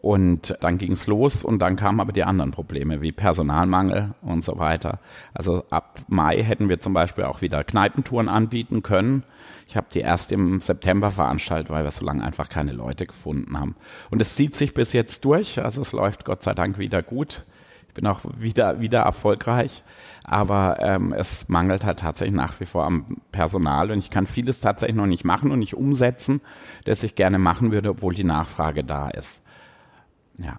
Und 0.00 0.56
dann 0.60 0.78
ging 0.78 0.92
es 0.92 1.06
los 1.06 1.44
und 1.44 1.60
dann 1.60 1.76
kamen 1.76 2.00
aber 2.00 2.12
die 2.12 2.24
anderen 2.24 2.50
Probleme 2.50 3.02
wie 3.02 3.12
Personalmangel 3.12 4.14
und 4.20 4.44
so 4.44 4.58
weiter. 4.58 4.98
Also 5.32 5.64
ab 5.70 6.00
Mai 6.08 6.42
hätten 6.42 6.68
wir 6.68 6.80
zum 6.80 6.92
Beispiel 6.92 7.24
auch 7.24 7.40
wieder 7.40 7.62
Kneipentouren 7.62 8.28
anbieten 8.28 8.82
können. 8.82 9.22
Ich 9.68 9.76
habe 9.76 9.86
die 9.92 10.00
erst 10.00 10.32
im 10.32 10.60
September 10.60 11.12
veranstaltet, 11.12 11.70
weil 11.70 11.84
wir 11.84 11.90
so 11.92 12.04
lange 12.04 12.24
einfach 12.24 12.48
keine 12.48 12.72
Leute 12.72 13.06
gefunden 13.06 13.58
haben. 13.58 13.76
Und 14.10 14.20
es 14.20 14.34
zieht 14.34 14.56
sich 14.56 14.74
bis 14.74 14.92
jetzt 14.92 15.24
durch. 15.24 15.62
Also 15.62 15.80
es 15.80 15.92
läuft 15.92 16.24
Gott 16.24 16.42
sei 16.42 16.52
Dank 16.52 16.78
wieder 16.78 17.02
gut 17.02 17.44
bin 17.96 18.06
auch 18.06 18.20
wieder, 18.38 18.80
wieder 18.80 19.00
erfolgreich. 19.00 19.82
Aber 20.22 20.78
ähm, 20.80 21.12
es 21.12 21.48
mangelt 21.48 21.84
halt 21.84 22.00
tatsächlich 22.00 22.36
nach 22.36 22.58
wie 22.60 22.66
vor 22.66 22.84
am 22.84 23.06
Personal 23.32 23.90
und 23.90 23.98
ich 23.98 24.10
kann 24.10 24.26
vieles 24.26 24.60
tatsächlich 24.60 24.96
noch 24.96 25.06
nicht 25.06 25.24
machen 25.24 25.50
und 25.50 25.58
nicht 25.60 25.74
umsetzen, 25.74 26.40
das 26.84 27.02
ich 27.02 27.14
gerne 27.14 27.38
machen 27.38 27.72
würde, 27.72 27.90
obwohl 27.90 28.14
die 28.14 28.24
Nachfrage 28.24 28.84
da 28.84 29.08
ist. 29.08 29.42
Ja. 30.38 30.58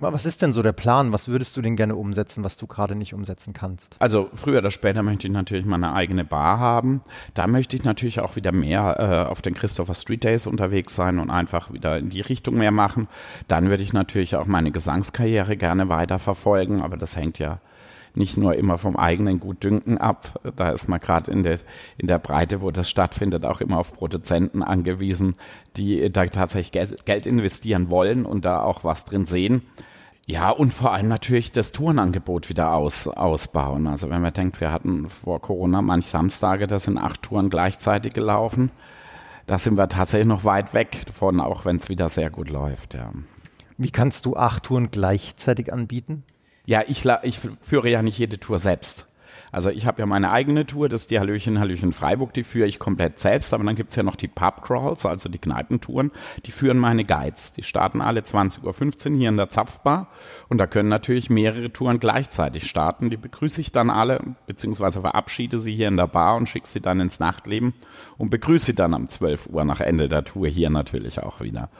Was 0.00 0.24
ist 0.24 0.40
denn 0.40 0.54
so 0.54 0.62
der 0.62 0.72
Plan? 0.72 1.12
Was 1.12 1.28
würdest 1.28 1.56
du 1.56 1.62
denn 1.62 1.76
gerne 1.76 1.94
umsetzen, 1.94 2.42
was 2.42 2.56
du 2.56 2.66
gerade 2.66 2.94
nicht 2.94 3.12
umsetzen 3.12 3.52
kannst? 3.52 3.96
Also 3.98 4.30
früher 4.34 4.58
oder 4.58 4.70
später 4.70 5.02
möchte 5.02 5.26
ich 5.26 5.32
natürlich 5.32 5.66
meine 5.66 5.92
eigene 5.92 6.24
Bar 6.24 6.58
haben. 6.58 7.02
Da 7.34 7.46
möchte 7.46 7.76
ich 7.76 7.84
natürlich 7.84 8.20
auch 8.20 8.34
wieder 8.34 8.50
mehr 8.50 8.96
äh, 8.98 9.30
auf 9.30 9.42
den 9.42 9.52
Christopher 9.52 9.92
Street 9.92 10.24
Days 10.24 10.46
unterwegs 10.46 10.94
sein 10.94 11.18
und 11.18 11.28
einfach 11.28 11.70
wieder 11.70 11.98
in 11.98 12.08
die 12.08 12.22
Richtung 12.22 12.56
mehr 12.56 12.70
machen. 12.70 13.08
Dann 13.46 13.68
würde 13.68 13.82
ich 13.82 13.92
natürlich 13.92 14.36
auch 14.36 14.46
meine 14.46 14.70
Gesangskarriere 14.70 15.58
gerne 15.58 15.90
weiterverfolgen, 15.90 16.80
aber 16.80 16.96
das 16.96 17.16
hängt 17.16 17.38
ja 17.38 17.60
nicht 18.14 18.36
nur 18.36 18.56
immer 18.56 18.78
vom 18.78 18.96
eigenen 18.96 19.38
Gutdünken 19.38 19.98
ab. 19.98 20.40
Da 20.56 20.70
ist 20.70 20.88
man 20.88 20.98
gerade 20.98 21.30
in 21.30 21.42
der, 21.42 21.58
in 21.98 22.08
der 22.08 22.18
Breite, 22.18 22.62
wo 22.62 22.70
das 22.70 22.88
stattfindet, 22.88 23.44
auch 23.44 23.60
immer 23.60 23.78
auf 23.78 23.92
Produzenten 23.92 24.62
angewiesen, 24.62 25.36
die 25.76 26.10
da 26.10 26.24
tatsächlich 26.26 26.88
Geld 27.04 27.26
investieren 27.26 27.90
wollen 27.90 28.24
und 28.24 28.44
da 28.44 28.62
auch 28.62 28.82
was 28.82 29.04
drin 29.04 29.26
sehen. 29.26 29.62
Ja, 30.30 30.50
und 30.50 30.72
vor 30.72 30.92
allem 30.92 31.08
natürlich 31.08 31.50
das 31.50 31.72
Tourenangebot 31.72 32.48
wieder 32.48 32.72
aus, 32.72 33.08
ausbauen. 33.08 33.88
Also 33.88 34.10
wenn 34.10 34.22
man 34.22 34.32
denkt, 34.32 34.60
wir 34.60 34.70
hatten 34.70 35.10
vor 35.10 35.40
Corona 35.40 35.82
manch 35.82 36.06
Samstage, 36.06 36.68
da 36.68 36.78
sind 36.78 36.98
acht 36.98 37.22
Touren 37.22 37.50
gleichzeitig 37.50 38.12
gelaufen. 38.12 38.70
Da 39.48 39.58
sind 39.58 39.76
wir 39.76 39.88
tatsächlich 39.88 40.28
noch 40.28 40.44
weit 40.44 40.72
weg 40.72 41.04
davon, 41.06 41.40
auch 41.40 41.64
wenn 41.64 41.74
es 41.74 41.88
wieder 41.88 42.08
sehr 42.08 42.30
gut 42.30 42.48
läuft. 42.48 42.94
Ja. 42.94 43.10
Wie 43.76 43.90
kannst 43.90 44.24
du 44.24 44.36
acht 44.36 44.62
Touren 44.62 44.92
gleichzeitig 44.92 45.72
anbieten? 45.72 46.22
Ja, 46.64 46.84
ich, 46.86 47.04
ich 47.24 47.40
führe 47.60 47.90
ja 47.90 48.00
nicht 48.00 48.18
jede 48.18 48.38
Tour 48.38 48.60
selbst. 48.60 49.09
Also 49.52 49.70
ich 49.70 49.86
habe 49.86 50.00
ja 50.00 50.06
meine 50.06 50.30
eigene 50.30 50.66
Tour, 50.66 50.88
das 50.88 51.02
ist 51.02 51.10
die 51.10 51.18
Hallöchen, 51.18 51.58
Hallöchen 51.58 51.92
Freiburg, 51.92 52.32
die 52.32 52.44
führe 52.44 52.68
ich 52.68 52.78
komplett 52.78 53.18
selbst, 53.18 53.52
aber 53.52 53.64
dann 53.64 53.74
gibt's 53.74 53.96
ja 53.96 54.02
noch 54.02 54.16
die 54.16 54.28
Pub-Crawls, 54.28 55.06
also 55.06 55.28
die 55.28 55.38
Kneipentouren, 55.38 56.10
die 56.46 56.52
führen 56.52 56.78
meine 56.78 57.04
Guides. 57.04 57.52
Die 57.52 57.62
starten 57.62 58.00
alle 58.00 58.20
20.15 58.20 59.10
Uhr 59.10 59.18
hier 59.18 59.28
in 59.28 59.36
der 59.36 59.50
Zapfbar 59.50 60.08
und 60.48 60.58
da 60.58 60.66
können 60.66 60.88
natürlich 60.88 61.30
mehrere 61.30 61.72
Touren 61.72 61.98
gleichzeitig 61.98 62.68
starten. 62.68 63.10
Die 63.10 63.16
begrüße 63.16 63.60
ich 63.60 63.72
dann 63.72 63.90
alle, 63.90 64.20
beziehungsweise 64.46 65.00
verabschiede 65.00 65.58
sie 65.58 65.74
hier 65.74 65.88
in 65.88 65.96
der 65.96 66.06
Bar 66.06 66.36
und 66.36 66.48
schicke 66.48 66.68
sie 66.68 66.80
dann 66.80 67.00
ins 67.00 67.20
Nachtleben 67.20 67.74
und 68.18 68.30
begrüße 68.30 68.66
sie 68.66 68.74
dann 68.74 68.94
um 68.94 69.08
12 69.08 69.46
Uhr 69.46 69.64
nach 69.64 69.80
Ende 69.80 70.08
der 70.08 70.24
Tour 70.24 70.46
hier 70.48 70.70
natürlich 70.70 71.22
auch 71.22 71.40
wieder. 71.40 71.70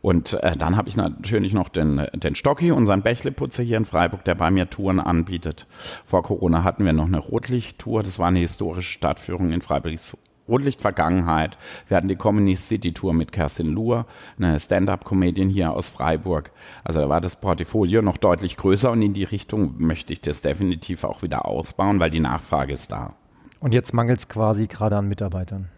Und 0.00 0.34
äh, 0.34 0.56
dann 0.56 0.76
habe 0.76 0.88
ich 0.88 0.96
natürlich 0.96 1.54
noch 1.54 1.68
den, 1.68 2.06
den 2.12 2.34
Stocki, 2.34 2.70
unseren 2.70 3.02
Bächleputzer 3.02 3.62
hier 3.62 3.76
in 3.76 3.84
Freiburg, 3.84 4.24
der 4.24 4.36
bei 4.36 4.50
mir 4.50 4.70
Touren 4.70 5.00
anbietet. 5.00 5.66
Vor 6.06 6.22
Corona 6.22 6.62
hatten 6.62 6.84
wir 6.84 6.92
noch 6.92 7.06
eine 7.06 7.17
Rotlichttour. 7.18 8.02
Das 8.02 8.18
war 8.18 8.28
eine 8.28 8.38
historische 8.38 8.92
Stadtführung 8.92 9.52
in 9.52 9.60
Freiburgs 9.60 10.16
Rotlicht-Vergangenheit. 10.48 11.58
Wir 11.86 11.96
hatten 11.96 12.08
die 12.08 12.16
Communist 12.16 12.68
City 12.68 12.92
Tour 12.92 13.12
mit 13.12 13.32
Kerstin 13.32 13.72
Luhr, 13.72 14.06
eine 14.38 14.58
Stand-up-Comedian 14.58 15.50
hier 15.50 15.72
aus 15.72 15.90
Freiburg. 15.90 16.50
Also 16.84 17.00
da 17.00 17.08
war 17.08 17.20
das 17.20 17.36
Portfolio 17.36 18.02
noch 18.02 18.16
deutlich 18.16 18.56
größer 18.56 18.90
und 18.90 19.02
in 19.02 19.12
die 19.12 19.24
Richtung 19.24 19.74
möchte 19.78 20.12
ich 20.12 20.20
das 20.20 20.40
definitiv 20.40 21.04
auch 21.04 21.22
wieder 21.22 21.46
ausbauen, 21.46 22.00
weil 22.00 22.10
die 22.10 22.20
Nachfrage 22.20 22.72
ist 22.72 22.90
da. 22.90 23.14
Und 23.60 23.74
jetzt 23.74 23.92
mangelt 23.92 24.20
es 24.20 24.28
quasi 24.28 24.66
gerade 24.66 24.96
an 24.96 25.08
Mitarbeitern. 25.08 25.68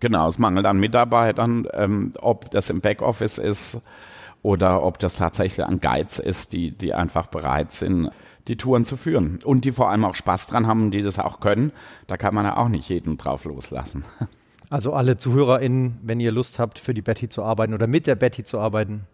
Genau, 0.00 0.28
es 0.28 0.38
mangelt 0.38 0.66
an 0.66 0.78
Mitarbeitern, 0.78 1.66
ähm, 1.72 2.12
ob 2.20 2.50
das 2.50 2.70
im 2.70 2.80
Backoffice 2.80 3.38
ist 3.38 3.80
oder 4.42 4.82
ob 4.84 4.98
das 4.98 5.16
tatsächlich 5.16 5.66
ein 5.66 5.80
Geiz 5.80 6.18
ist, 6.18 6.52
die, 6.52 6.70
die 6.70 6.94
einfach 6.94 7.26
bereit 7.26 7.72
sind, 7.72 8.10
die 8.48 8.56
Touren 8.56 8.84
zu 8.84 8.96
führen 8.96 9.38
und 9.44 9.64
die 9.64 9.72
vor 9.72 9.90
allem 9.90 10.04
auch 10.04 10.14
Spaß 10.14 10.48
dran 10.48 10.66
haben, 10.66 10.90
die 10.90 11.02
das 11.02 11.18
auch 11.18 11.40
können. 11.40 11.72
Da 12.06 12.16
kann 12.16 12.34
man 12.34 12.44
ja 12.44 12.56
auch 12.56 12.68
nicht 12.68 12.88
jeden 12.88 13.18
drauf 13.18 13.44
loslassen. 13.44 14.04
Also 14.70 14.92
alle 14.92 15.16
ZuhörerInnen, 15.16 15.98
wenn 16.02 16.20
ihr 16.20 16.30
Lust 16.30 16.58
habt, 16.58 16.78
für 16.78 16.92
die 16.92 17.00
Betty 17.00 17.30
zu 17.30 17.42
arbeiten 17.42 17.72
oder 17.72 17.86
mit 17.86 18.06
der 18.06 18.16
Betty 18.16 18.44
zu 18.44 18.58
arbeiten, 18.58 19.06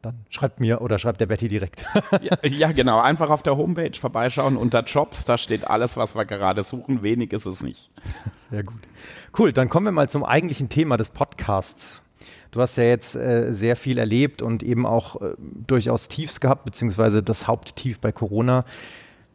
dann 0.00 0.24
schreibt 0.28 0.60
mir 0.60 0.80
oder 0.80 1.00
schreibt 1.00 1.20
der 1.20 1.26
Betty 1.26 1.48
direkt. 1.48 1.84
ja, 2.22 2.38
ja, 2.44 2.70
genau. 2.70 3.00
Einfach 3.00 3.30
auf 3.30 3.42
der 3.42 3.56
Homepage 3.56 3.98
vorbeischauen 3.98 4.56
unter 4.56 4.84
Jobs. 4.84 5.24
Da 5.24 5.38
steht 5.38 5.66
alles, 5.66 5.96
was 5.96 6.14
wir 6.14 6.24
gerade 6.24 6.62
suchen. 6.62 7.02
Wenig 7.02 7.32
ist 7.32 7.46
es 7.46 7.64
nicht. 7.64 7.90
Sehr 8.48 8.62
gut. 8.62 8.78
Cool, 9.36 9.52
dann 9.52 9.68
kommen 9.68 9.86
wir 9.86 9.92
mal 9.92 10.08
zum 10.08 10.24
eigentlichen 10.24 10.68
Thema 10.68 10.96
des 10.96 11.10
Podcasts. 11.10 12.00
Du 12.50 12.60
hast 12.60 12.76
ja 12.76 12.84
jetzt 12.84 13.16
äh, 13.16 13.52
sehr 13.52 13.76
viel 13.76 13.98
erlebt 13.98 14.42
und 14.42 14.62
eben 14.62 14.86
auch 14.86 15.20
äh, 15.20 15.34
durchaus 15.38 16.08
Tiefs 16.08 16.40
gehabt, 16.40 16.64
beziehungsweise 16.64 17.22
das 17.22 17.46
Haupttief 17.46 18.00
bei 18.00 18.12
Corona. 18.12 18.64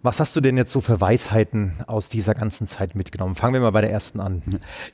Was 0.04 0.20
hast 0.20 0.36
du 0.36 0.42
denn 0.42 0.58
jetzt 0.58 0.72
so 0.72 0.82
für 0.82 1.00
Weisheiten 1.00 1.74
aus 1.86 2.10
dieser 2.10 2.34
ganzen 2.34 2.66
Zeit 2.68 2.96
mitgenommen? 2.96 3.36
Fangen 3.36 3.54
wir 3.54 3.62
mal 3.62 3.72
bei 3.72 3.82
der 3.82 3.92
ersten 3.92 4.20
an. 4.20 4.42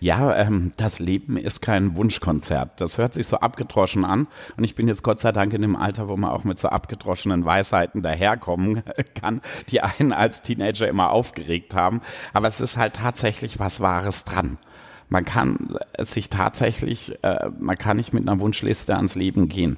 Ja, 0.02 0.36
ähm, 0.36 0.74
das 0.76 1.00
Leben 1.00 1.38
ist 1.38 1.62
kein 1.62 1.96
Wunschkonzert. 1.96 2.82
Das 2.82 2.98
hört 2.98 3.14
sich 3.14 3.26
so 3.26 3.38
abgedroschen 3.38 4.04
an. 4.04 4.28
Und 4.58 4.66
ich 4.66 4.76
bin 4.76 4.90
jetzt 4.90 5.04
Gott 5.04 5.22
sei 5.22 5.32
Dank 5.32 5.54
in 5.54 5.62
dem 5.62 5.78
Alter, 5.78 6.10
wo 6.10 6.18
man 6.18 6.30
auch 6.30 6.44
mit 6.44 6.60
so 6.60 6.68
abgedroschenen 6.68 7.46
Weisheiten 7.46 8.02
daherkommen 8.02 8.84
kann, 9.16 9.42
die 9.70 9.80
einen 9.80 10.12
als 10.12 10.42
Teenager 10.42 10.90
immer 10.90 11.12
aufgeregt 11.12 11.74
haben. 11.74 12.02
Aber 12.34 12.48
es 12.48 12.60
ist 12.60 12.76
halt 12.76 12.98
tatsächlich 12.98 13.60
was 13.60 13.80
Wahres 13.80 14.26
dran. 14.26 14.58
Man 15.10 15.26
kann 15.26 15.78
sich 16.00 16.30
tatsächlich, 16.30 17.24
äh, 17.24 17.50
man 17.60 17.78
kann 17.78 17.98
nicht 17.98 18.14
mit 18.14 18.28
einer 18.28 18.40
Wunschliste 18.40 18.96
ans 18.96 19.16
Leben 19.16 19.48
gehen. 19.48 19.78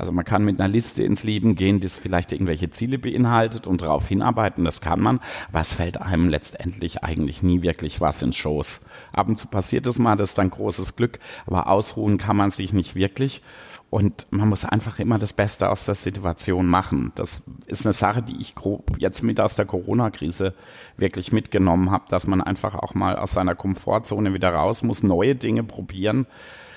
Also 0.00 0.12
man 0.12 0.24
kann 0.24 0.44
mit 0.46 0.58
einer 0.58 0.68
Liste 0.68 1.02
ins 1.02 1.24
Leben 1.24 1.56
gehen, 1.56 1.80
die 1.80 1.88
vielleicht 1.90 2.32
irgendwelche 2.32 2.70
Ziele 2.70 2.98
beinhaltet 2.98 3.66
und 3.66 3.82
darauf 3.82 4.08
hinarbeiten, 4.08 4.64
das 4.64 4.80
kann 4.80 4.98
man, 4.98 5.20
aber 5.48 5.60
es 5.60 5.74
fällt 5.74 6.00
einem 6.00 6.30
letztendlich 6.30 7.04
eigentlich 7.04 7.42
nie 7.42 7.60
wirklich 7.60 8.00
was 8.00 8.22
in 8.22 8.32
Schoß. 8.32 8.86
Ab 9.12 9.28
und 9.28 9.36
zu 9.36 9.46
passiert 9.48 9.86
es 9.86 9.98
mal, 9.98 10.16
das 10.16 10.30
ist 10.30 10.38
dann 10.38 10.48
großes 10.48 10.96
Glück, 10.96 11.18
aber 11.46 11.68
ausruhen 11.68 12.16
kann 12.16 12.36
man 12.36 12.48
sich 12.48 12.72
nicht 12.72 12.94
wirklich. 12.94 13.42
Und 13.90 14.28
man 14.30 14.48
muss 14.48 14.64
einfach 14.64 15.00
immer 15.00 15.18
das 15.18 15.32
Beste 15.32 15.68
aus 15.68 15.84
der 15.84 15.96
Situation 15.96 16.68
machen. 16.68 17.10
Das 17.16 17.42
ist 17.66 17.84
eine 17.84 17.92
Sache, 17.92 18.22
die 18.22 18.36
ich 18.36 18.54
jetzt 18.98 19.22
mit 19.22 19.40
aus 19.40 19.56
der 19.56 19.66
Corona-Krise 19.66 20.54
wirklich 20.96 21.32
mitgenommen 21.32 21.90
habe, 21.90 22.04
dass 22.08 22.28
man 22.28 22.40
einfach 22.40 22.76
auch 22.76 22.94
mal 22.94 23.16
aus 23.16 23.32
seiner 23.32 23.56
Komfortzone 23.56 24.32
wieder 24.32 24.54
raus 24.54 24.84
muss, 24.84 25.02
neue 25.02 25.34
Dinge 25.34 25.64
probieren 25.64 26.26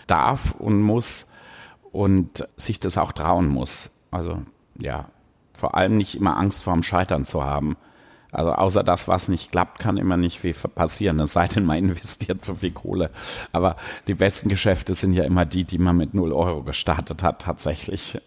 darf 0.08 0.56
und 0.58 0.82
muss 0.82 1.28
und 1.92 2.48
sich 2.58 2.80
das 2.80 2.98
auch 2.98 3.12
trauen 3.12 3.48
muss. 3.48 3.92
Also 4.10 4.42
ja, 4.80 5.10
vor 5.54 5.76
allem 5.76 5.98
nicht 5.98 6.16
immer 6.16 6.38
Angst 6.38 6.64
vorm 6.64 6.82
Scheitern 6.82 7.26
zu 7.26 7.44
haben. 7.44 7.78
Also 8.34 8.52
außer 8.54 8.84
das, 8.84 9.08
was 9.08 9.30
nicht 9.30 9.52
klappt, 9.52 9.80
kann 9.80 9.98
immer 9.98 10.18
nicht 10.18 10.40
viel 10.40 10.54
passieren, 10.54 11.20
es 11.20 11.34
sei 11.34 11.48
denn, 11.48 11.66
man 11.66 11.78
investiert 11.78 12.44
zu 12.44 12.56
viel 12.56 12.72
Kohle. 12.72 13.12
Aber 13.52 13.76
die 14.08 14.16
besten 14.16 14.50
Geschäfte 14.50 14.94
sind 14.94 15.14
ja 15.14 15.24
immer 15.24 15.46
die, 15.46 15.64
die 15.64 15.78
man 15.78 15.98
mit 15.98 16.14
0 16.14 16.34
Euro 16.34 16.64
gestartet 16.64 17.24
hat, 17.24 17.42
tatsächlich. 17.44 18.20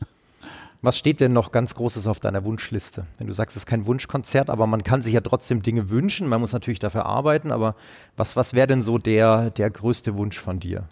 Was 0.82 0.96
steht 0.96 1.20
denn 1.20 1.32
noch 1.32 1.52
ganz 1.52 1.74
Großes 1.74 2.06
auf 2.06 2.20
deiner 2.20 2.44
Wunschliste? 2.44 3.06
Wenn 3.18 3.26
du 3.26 3.32
sagst, 3.32 3.56
es 3.56 3.62
ist 3.62 3.66
kein 3.66 3.86
Wunschkonzert, 3.86 4.50
aber 4.50 4.66
man 4.66 4.84
kann 4.84 5.02
sich 5.02 5.14
ja 5.14 5.20
trotzdem 5.20 5.62
Dinge 5.62 5.90
wünschen, 5.90 6.28
man 6.28 6.40
muss 6.40 6.52
natürlich 6.52 6.78
dafür 6.78 7.06
arbeiten, 7.06 7.50
aber 7.50 7.74
was, 8.16 8.36
was 8.36 8.54
wäre 8.54 8.66
denn 8.68 8.82
so 8.82 8.98
der, 8.98 9.50
der 9.50 9.70
größte 9.70 10.16
Wunsch 10.16 10.38
von 10.38 10.60
dir? 10.60 10.84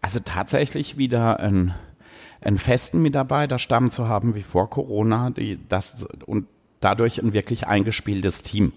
Also 0.00 0.18
tatsächlich 0.24 0.96
wieder 0.96 1.40
ein 1.40 1.74
einen 2.40 2.58
festen 2.58 3.02
Mitarbeiterstamm 3.02 3.90
zu 3.90 4.08
haben 4.08 4.34
wie 4.34 4.42
vor 4.42 4.70
Corona, 4.70 5.30
die 5.30 5.58
das 5.68 6.06
und 6.26 6.46
dadurch 6.80 7.22
ein 7.22 7.32
wirklich 7.32 7.66
eingespieltes 7.66 8.42
Team. 8.42 8.72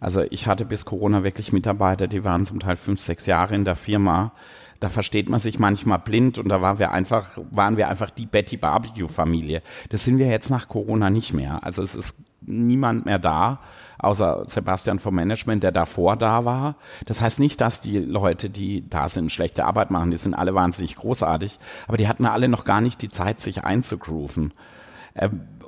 Also 0.00 0.22
ich 0.30 0.46
hatte 0.46 0.64
bis 0.64 0.84
Corona 0.84 1.24
wirklich 1.24 1.52
Mitarbeiter, 1.52 2.06
die 2.06 2.24
waren 2.24 2.44
zum 2.44 2.60
Teil 2.60 2.76
fünf, 2.76 3.00
sechs 3.00 3.26
Jahre 3.26 3.54
in 3.54 3.64
der 3.64 3.76
Firma. 3.76 4.32
Da 4.80 4.90
versteht 4.90 5.30
man 5.30 5.40
sich 5.40 5.58
manchmal 5.58 5.98
blind 5.98 6.36
und 6.36 6.48
da 6.50 6.60
waren 6.60 6.78
wir 6.78 6.90
einfach, 6.90 7.38
waren 7.52 7.76
wir 7.76 7.88
einfach 7.88 8.10
die 8.10 8.26
Betty 8.26 8.58
Barbecue 8.58 9.08
Familie. 9.08 9.62
Das 9.88 10.04
sind 10.04 10.18
wir 10.18 10.26
jetzt 10.26 10.50
nach 10.50 10.68
Corona 10.68 11.08
nicht 11.08 11.32
mehr. 11.32 11.64
Also 11.64 11.80
es 11.80 11.94
ist 11.94 12.18
niemand 12.42 13.06
mehr 13.06 13.18
da, 13.18 13.60
außer 13.98 14.44
Sebastian 14.46 14.98
vom 14.98 15.14
Management, 15.14 15.62
der 15.62 15.72
davor 15.72 16.16
da 16.16 16.44
war. 16.44 16.76
Das 17.06 17.22
heißt 17.22 17.40
nicht, 17.40 17.60
dass 17.60 17.80
die 17.80 17.98
Leute, 17.98 18.50
die 18.50 18.88
da 18.88 19.08
sind, 19.08 19.32
schlechte 19.32 19.64
Arbeit 19.64 19.90
machen. 19.90 20.10
Die 20.10 20.18
sind 20.18 20.34
alle 20.34 20.54
wahnsinnig 20.54 20.96
großartig, 20.96 21.58
aber 21.88 21.96
die 21.96 22.08
hatten 22.08 22.26
alle 22.26 22.48
noch 22.48 22.64
gar 22.64 22.80
nicht 22.80 23.00
die 23.00 23.08
Zeit, 23.08 23.40
sich 23.40 23.64
einzugrooven. 23.64 24.52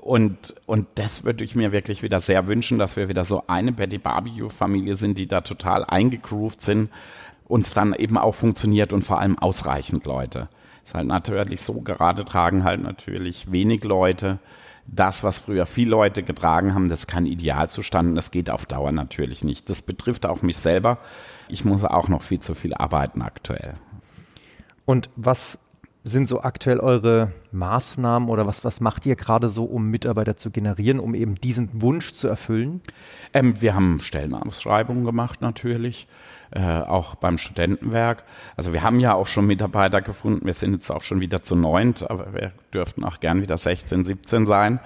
Und, 0.06 0.54
und 0.66 0.86
das 0.94 1.24
würde 1.24 1.42
ich 1.42 1.56
mir 1.56 1.72
wirklich 1.72 2.04
wieder 2.04 2.20
sehr 2.20 2.46
wünschen, 2.46 2.78
dass 2.78 2.94
wir 2.94 3.08
wieder 3.08 3.24
so 3.24 3.42
eine 3.48 3.72
Betty 3.72 3.98
Barbecue 3.98 4.50
Familie 4.50 4.94
sind, 4.94 5.18
die 5.18 5.26
da 5.26 5.40
total 5.40 5.84
eingegroovt 5.84 6.62
sind, 6.62 6.92
uns 7.48 7.74
dann 7.74 7.92
eben 7.92 8.16
auch 8.16 8.36
funktioniert 8.36 8.92
und 8.92 9.02
vor 9.02 9.18
allem 9.18 9.36
ausreichend 9.36 10.04
Leute. 10.04 10.48
Ist 10.84 10.94
halt 10.94 11.08
natürlich 11.08 11.60
so, 11.60 11.80
gerade 11.80 12.24
tragen 12.24 12.62
halt 12.62 12.84
natürlich 12.84 13.50
wenig 13.50 13.82
Leute 13.82 14.38
das, 14.86 15.24
was 15.24 15.38
früher 15.40 15.66
viele 15.66 15.90
Leute 15.90 16.22
getragen 16.22 16.72
haben, 16.72 16.88
das 16.88 17.00
ist 17.00 17.06
kein 17.08 17.26
Idealzustand. 17.26 18.16
Das 18.16 18.30
geht 18.30 18.48
auf 18.48 18.64
Dauer 18.64 18.92
natürlich 18.92 19.42
nicht. 19.42 19.68
Das 19.68 19.82
betrifft 19.82 20.24
auch 20.24 20.42
mich 20.42 20.56
selber. 20.56 20.98
Ich 21.48 21.64
muss 21.64 21.82
auch 21.82 22.08
noch 22.08 22.22
viel 22.22 22.38
zu 22.38 22.54
viel 22.54 22.74
arbeiten 22.74 23.22
aktuell. 23.22 23.74
Und 24.84 25.10
was 25.16 25.58
sind 26.06 26.28
so 26.28 26.40
aktuell 26.40 26.78
eure 26.78 27.32
Maßnahmen 27.50 28.28
oder 28.28 28.46
was, 28.46 28.64
was 28.64 28.80
macht 28.80 29.06
ihr 29.06 29.16
gerade 29.16 29.48
so, 29.48 29.64
um 29.64 29.90
Mitarbeiter 29.90 30.36
zu 30.36 30.50
generieren, 30.50 31.00
um 31.00 31.16
eben 31.16 31.34
diesen 31.34 31.82
Wunsch 31.82 32.14
zu 32.14 32.28
erfüllen? 32.28 32.80
Ähm, 33.34 33.60
wir 33.60 33.74
haben 33.74 34.00
Stellenausschreibungen 34.00 35.04
gemacht 35.04 35.40
natürlich 35.40 36.06
äh, 36.52 36.60
auch 36.60 37.16
beim 37.16 37.38
Studentenwerk. 37.38 38.22
Also 38.56 38.72
wir 38.72 38.84
haben 38.84 39.00
ja 39.00 39.14
auch 39.14 39.26
schon 39.26 39.48
Mitarbeiter 39.48 40.00
gefunden. 40.00 40.46
Wir 40.46 40.54
sind 40.54 40.74
jetzt 40.74 40.90
auch 40.90 41.02
schon 41.02 41.18
wieder 41.18 41.42
zu 41.42 41.56
neunt, 41.56 42.08
aber 42.08 42.32
wir 42.32 42.52
dürften 42.72 43.02
auch 43.02 43.18
gern 43.18 43.42
wieder 43.42 43.56
16, 43.56 44.04
17 44.04 44.46
sein. 44.46 44.78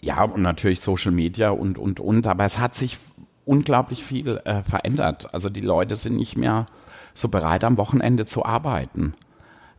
Ja, 0.00 0.24
und 0.24 0.40
natürlich 0.40 0.80
Social 0.80 1.12
Media 1.12 1.50
und, 1.50 1.76
und, 1.76 2.00
und. 2.00 2.26
Aber 2.26 2.46
es 2.46 2.58
hat 2.58 2.74
sich 2.74 2.98
unglaublich 3.44 4.02
viel 4.02 4.40
äh, 4.44 4.62
verändert. 4.62 5.34
Also 5.34 5.50
die 5.50 5.60
Leute 5.60 5.96
sind 5.96 6.16
nicht 6.16 6.38
mehr 6.38 6.66
so 7.12 7.28
bereit, 7.28 7.62
am 7.62 7.76
Wochenende 7.76 8.24
zu 8.24 8.46
arbeiten. 8.46 9.14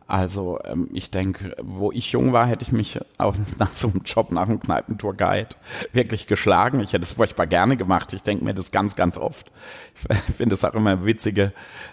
Also 0.08 0.58
ähm, 0.64 0.88
ich 0.94 1.10
denke, 1.10 1.54
wo 1.62 1.92
ich 1.92 2.12
jung 2.12 2.32
war, 2.32 2.46
hätte 2.46 2.62
ich 2.62 2.72
mich 2.72 2.98
auch 3.18 3.36
nach 3.58 3.74
so 3.74 3.88
einem 3.88 4.02
Job, 4.04 4.32
nach 4.32 4.48
einem 4.48 4.58
Kneipentour-Guide 4.58 5.50
wirklich 5.92 6.26
geschlagen. 6.26 6.80
Ich 6.80 6.94
hätte 6.94 7.04
es 7.04 7.12
furchtbar 7.12 7.46
gerne 7.46 7.76
gemacht. 7.76 8.14
Ich 8.14 8.22
denke 8.22 8.42
mir 8.42 8.54
das 8.54 8.72
ganz, 8.72 8.96
ganz 8.96 9.18
oft. 9.18 9.52
Ich 9.94 10.34
finde 10.36 10.54
es 10.54 10.64
auch 10.64 10.72
immer 10.72 10.92
eine 10.92 11.04
witzige, 11.04 11.52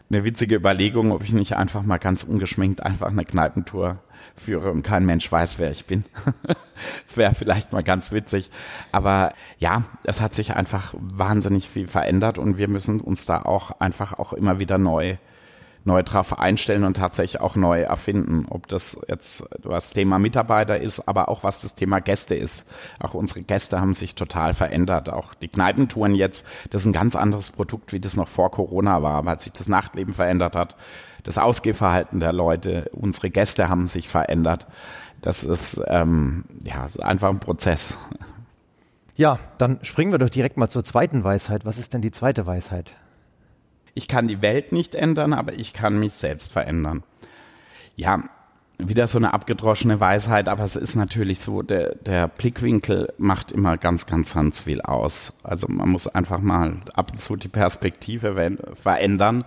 eine 0.10 0.24
witzige 0.24 0.56
Überlegung, 0.56 1.12
ob 1.12 1.24
ich 1.24 1.34
nicht 1.34 1.58
einfach 1.58 1.84
mal 1.84 1.98
ganz 1.98 2.24
ungeschminkt 2.24 2.82
einfach 2.82 3.10
eine 3.10 3.26
Kneipentour 3.26 4.00
führe 4.38 4.72
und 4.72 4.82
kein 4.82 5.06
Mensch 5.06 5.30
weiß, 5.30 5.60
wer 5.60 5.72
ich 5.72 5.86
bin. 5.86 6.06
das 7.06 7.18
wäre 7.18 7.36
vielleicht 7.36 7.74
mal 7.74 7.84
ganz 7.84 8.14
witzig. 8.14 8.50
Aber 8.94 9.34
ja, 9.60 9.84
es 10.06 10.22
hat 10.22 10.34
sich 10.34 10.56
einfach 10.56 10.94
wahnsinnig 10.98 11.68
viel 11.68 11.90
verändert 11.90 12.38
und 12.38 12.58
wir 12.58 12.70
müssen 12.70 13.02
uns 13.02 13.26
da 13.26 13.42
auch 13.42 13.82
einfach 13.82 14.18
auch 14.20 14.32
immer 14.32 14.58
wieder 14.58 14.78
neu 14.78 15.18
neu 15.86 16.04
drauf 16.04 16.38
einstellen 16.40 16.84
und 16.84 16.98
tatsächlich 16.98 17.40
auch 17.40 17.56
neu 17.56 17.82
erfinden. 17.82 18.46
Ob 18.50 18.68
das 18.68 18.98
jetzt 19.08 19.46
das 19.64 19.92
Thema 19.92 20.20
Mitarbeiter 20.20 20.80
ist, 20.80 21.08
aber 21.08 21.30
auch 21.30 21.44
was 21.44 21.62
das 21.62 21.76
Thema 21.76 22.00
Gäste 22.00 22.36
ist. 22.36 22.68
Auch 23.00 23.14
unsere 23.14 23.42
Gäste 23.44 23.80
haben 23.80 23.94
sich 23.94 24.16
total 24.16 24.54
verändert. 24.54 25.10
Auch 25.10 25.36
die 25.36 25.48
Kneipentouren 25.48 26.16
jetzt, 26.16 26.46
das 26.72 26.82
ist 26.82 26.88
ein 26.88 26.94
ganz 26.94 27.16
anderes 27.16 27.52
Produkt, 27.52 27.94
wie 27.94 28.00
das 28.00 28.18
noch 28.18 28.28
vor 28.28 28.52
Corona 28.52 29.04
war, 29.04 29.26
weil 29.26 29.40
sich 29.40 29.54
das 29.54 29.68
Nachtleben 29.68 30.14
verändert 30.14 30.56
hat. 30.56 30.76
Das 31.24 31.38
Ausgehverhalten 31.38 32.20
der 32.20 32.34
Leute, 32.34 32.90
unsere 32.94 33.30
Gäste 33.30 33.70
haben 33.70 33.88
sich 33.88 34.10
verändert. 34.10 34.68
Das 35.22 35.44
ist 35.44 35.80
ähm, 35.88 36.46
ja 36.64 36.88
einfach 37.02 37.30
ein 37.30 37.40
Prozess. 37.40 37.98
Ja, 39.16 39.40
dann 39.58 39.80
springen 39.82 40.12
wir 40.12 40.20
doch 40.20 40.30
direkt 40.30 40.58
mal 40.58 40.70
zur 40.70 40.84
zweiten 40.84 41.24
Weisheit. 41.24 41.64
Was 41.64 41.78
ist 41.78 41.94
denn 41.94 42.02
die 42.02 42.12
zweite 42.12 42.46
Weisheit? 42.46 42.96
Ich 43.96 44.08
kann 44.08 44.28
die 44.28 44.42
Welt 44.42 44.72
nicht 44.72 44.94
ändern, 44.94 45.34
aber 45.34 45.54
ich 45.54 45.74
kann 45.74 46.00
mich 46.00 46.14
selbst 46.14 46.52
verändern. 46.52 47.04
Ja, 47.96 48.24
wieder 48.78 49.08
so 49.08 49.18
eine 49.18 49.34
abgedroschene 49.34 50.02
Weisheit, 50.02 50.50
aber 50.50 50.64
es 50.66 50.76
ist 50.76 50.96
natürlich 50.96 51.40
so, 51.40 51.62
der, 51.62 51.96
der 51.96 52.28
Blickwinkel 52.28 53.14
macht 53.18 53.54
immer 53.54 53.78
ganz, 53.78 54.06
ganz, 54.06 54.34
ganz 54.34 54.62
viel 54.62 54.82
aus. 54.82 55.34
Also 55.44 55.68
man 55.70 55.90
muss 55.90 56.08
einfach 56.08 56.40
mal 56.40 56.78
ab 56.94 57.12
und 57.12 57.18
zu 57.18 57.38
die 57.38 57.48
Perspektive 57.48 58.58
verändern 58.76 59.46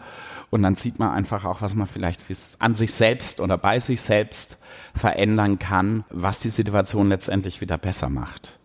und 0.51 0.63
dann 0.63 0.77
sieht 0.77 0.99
man 0.99 1.11
einfach 1.11 1.45
auch, 1.45 1.61
was 1.61 1.75
man 1.75 1.87
vielleicht 1.87 2.23
an 2.59 2.75
sich 2.75 2.95
selbst 2.95 3.41
oder 3.41 3.59
bei 3.59 3.79
sich 3.81 4.01
selbst 4.01 4.59
verändern 4.95 5.59
kann, 5.59 6.05
was 6.09 6.41
die 6.41 6.51
Situation 6.51 7.11
letztendlich 7.11 7.61
wieder 7.61 7.77
besser 7.77 8.09
macht. 8.09 8.59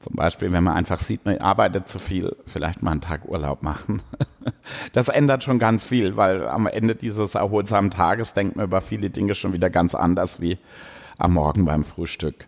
Zum 0.00 0.14
Beispiel, 0.14 0.52
wenn 0.52 0.62
man 0.62 0.76
einfach 0.76 0.98
sieht, 0.98 1.24
man 1.24 1.38
arbeitet 1.38 1.88
zu 1.88 1.98
viel, 1.98 2.36
vielleicht 2.44 2.82
mal 2.82 2.92
einen 2.92 3.00
Tag 3.00 3.24
Urlaub 3.26 3.62
machen. 3.62 4.02
Das 4.92 5.08
ändert 5.08 5.44
schon 5.44 5.58
ganz 5.58 5.84
viel, 5.84 6.16
weil 6.16 6.46
am 6.46 6.66
Ende 6.66 6.94
dieses 6.94 7.34
erholsamen 7.34 7.90
Tages 7.90 8.32
denkt 8.32 8.56
man 8.56 8.66
über 8.66 8.80
viele 8.80 9.10
Dinge 9.10 9.34
schon 9.34 9.52
wieder 9.52 9.70
ganz 9.70 9.94
anders 9.94 10.40
wie 10.40 10.58
am 11.18 11.34
Morgen 11.34 11.64
beim 11.64 11.84
Frühstück. 11.84 12.46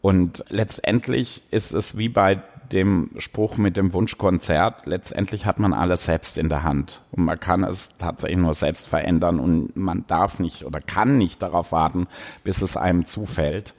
Und 0.00 0.44
letztendlich 0.48 1.42
ist 1.50 1.72
es 1.72 1.96
wie 1.96 2.08
bei 2.08 2.42
dem 2.72 3.10
Spruch 3.18 3.56
mit 3.56 3.76
dem 3.76 3.92
Wunschkonzert, 3.92 4.86
letztendlich 4.86 5.46
hat 5.46 5.58
man 5.58 5.72
alles 5.72 6.04
selbst 6.04 6.36
in 6.38 6.48
der 6.48 6.64
Hand. 6.64 7.02
Und 7.12 7.24
man 7.24 7.38
kann 7.38 7.64
es 7.64 7.96
tatsächlich 7.98 8.38
nur 8.38 8.54
selbst 8.54 8.88
verändern 8.88 9.38
und 9.38 9.76
man 9.76 10.04
darf 10.08 10.38
nicht 10.38 10.64
oder 10.64 10.80
kann 10.80 11.18
nicht 11.18 11.42
darauf 11.42 11.72
warten, 11.72 12.06
bis 12.44 12.62
es 12.62 12.76
einem 12.76 13.04
zufällt. 13.04 13.74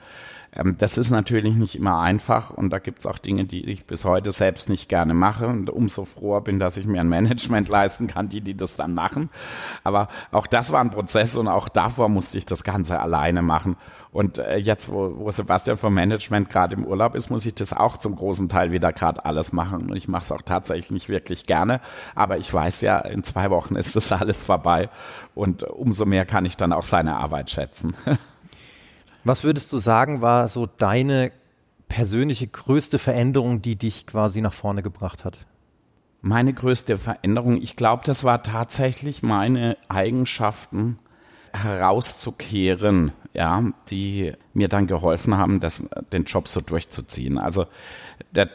Ähm, 0.57 0.75
das 0.77 0.97
ist 0.97 1.11
natürlich 1.11 1.55
nicht 1.55 1.75
immer 1.75 1.99
einfach 1.99 2.49
und 2.51 2.71
da 2.71 2.79
gibt 2.79 2.99
es 2.99 3.05
auch 3.05 3.17
Dinge, 3.17 3.45
die 3.45 3.65
ich 3.65 3.85
bis 3.85 4.05
heute 4.05 4.31
selbst 4.31 4.69
nicht 4.69 4.89
gerne 4.89 5.13
mache 5.13 5.47
und 5.47 5.69
umso 5.69 6.05
froher 6.05 6.41
bin, 6.41 6.59
dass 6.59 6.77
ich 6.77 6.85
mir 6.85 7.01
ein 7.01 7.09
Management 7.09 7.69
leisten 7.69 8.07
kann, 8.07 8.29
die, 8.29 8.41
die 8.41 8.57
das 8.57 8.75
dann 8.75 8.93
machen. 8.93 9.29
Aber 9.83 10.07
auch 10.31 10.47
das 10.47 10.71
war 10.71 10.81
ein 10.81 10.91
Prozess 10.91 11.35
und 11.35 11.47
auch 11.47 11.69
davor 11.69 12.09
musste 12.09 12.37
ich 12.37 12.45
das 12.45 12.63
Ganze 12.63 12.99
alleine 12.99 13.41
machen. 13.41 13.77
Und 14.11 14.39
äh, 14.39 14.57
jetzt, 14.57 14.91
wo, 14.91 15.13
wo 15.17 15.31
Sebastian 15.31 15.77
vom 15.77 15.93
Management 15.93 16.49
gerade 16.49 16.75
im 16.75 16.85
Urlaub 16.85 17.13
ist, 17.13 17.29
muss 17.29 17.45
ich 17.45 17.53
das 17.53 17.73
auch 17.73 17.97
zum 17.97 18.15
großen 18.15 18.49
Teil 18.49 18.71
wieder 18.71 18.91
gerade 18.91 19.23
alles 19.25 19.53
machen. 19.53 19.89
Und 19.89 19.95
ich 19.95 20.07
mache 20.07 20.23
es 20.23 20.31
auch 20.31 20.41
tatsächlich 20.41 20.89
nicht 20.89 21.09
wirklich 21.09 21.45
gerne. 21.45 21.81
Aber 22.15 22.37
ich 22.37 22.51
weiß 22.51 22.81
ja, 22.81 22.97
in 22.99 23.23
zwei 23.23 23.51
Wochen 23.51 23.75
ist 23.75 23.95
das 23.95 24.11
alles 24.17 24.43
vorbei 24.43 24.89
und 25.35 25.63
umso 25.63 26.05
mehr 26.05 26.25
kann 26.25 26.45
ich 26.45 26.57
dann 26.57 26.73
auch 26.73 26.83
seine 26.83 27.17
Arbeit 27.17 27.51
schätzen. 27.51 27.95
Was 29.27 29.43
würdest 29.43 29.73
du 29.73 29.77
sagen, 29.77 30.21
war 30.21 30.47
so 30.47 30.65
deine 30.65 31.33
persönliche 31.89 32.47
größte 32.47 32.97
Veränderung, 32.97 33.61
die 33.61 33.75
dich 33.75 34.07
quasi 34.07 34.39
nach 34.39 34.53
vorne 34.53 34.81
gebracht 34.81 35.25
hat? 35.25 35.37
Meine 36.21 36.53
größte 36.53 36.97
Veränderung, 36.97 37.61
ich 37.61 37.75
glaube, 37.75 38.03
das 38.05 38.23
war 38.23 38.41
tatsächlich 38.41 39.23
meine 39.23 39.75
Eigenschaften 39.89 40.97
herauszukehren, 41.51 43.11
ja, 43.33 43.63
die 43.89 44.31
mir 44.53 44.69
dann 44.69 44.87
geholfen 44.87 45.37
haben, 45.37 45.59
das, 45.59 45.83
den 46.13 46.23
Job 46.23 46.47
so 46.47 46.61
durchzuziehen. 46.61 47.37
Also 47.37 47.65
der, 48.31 48.49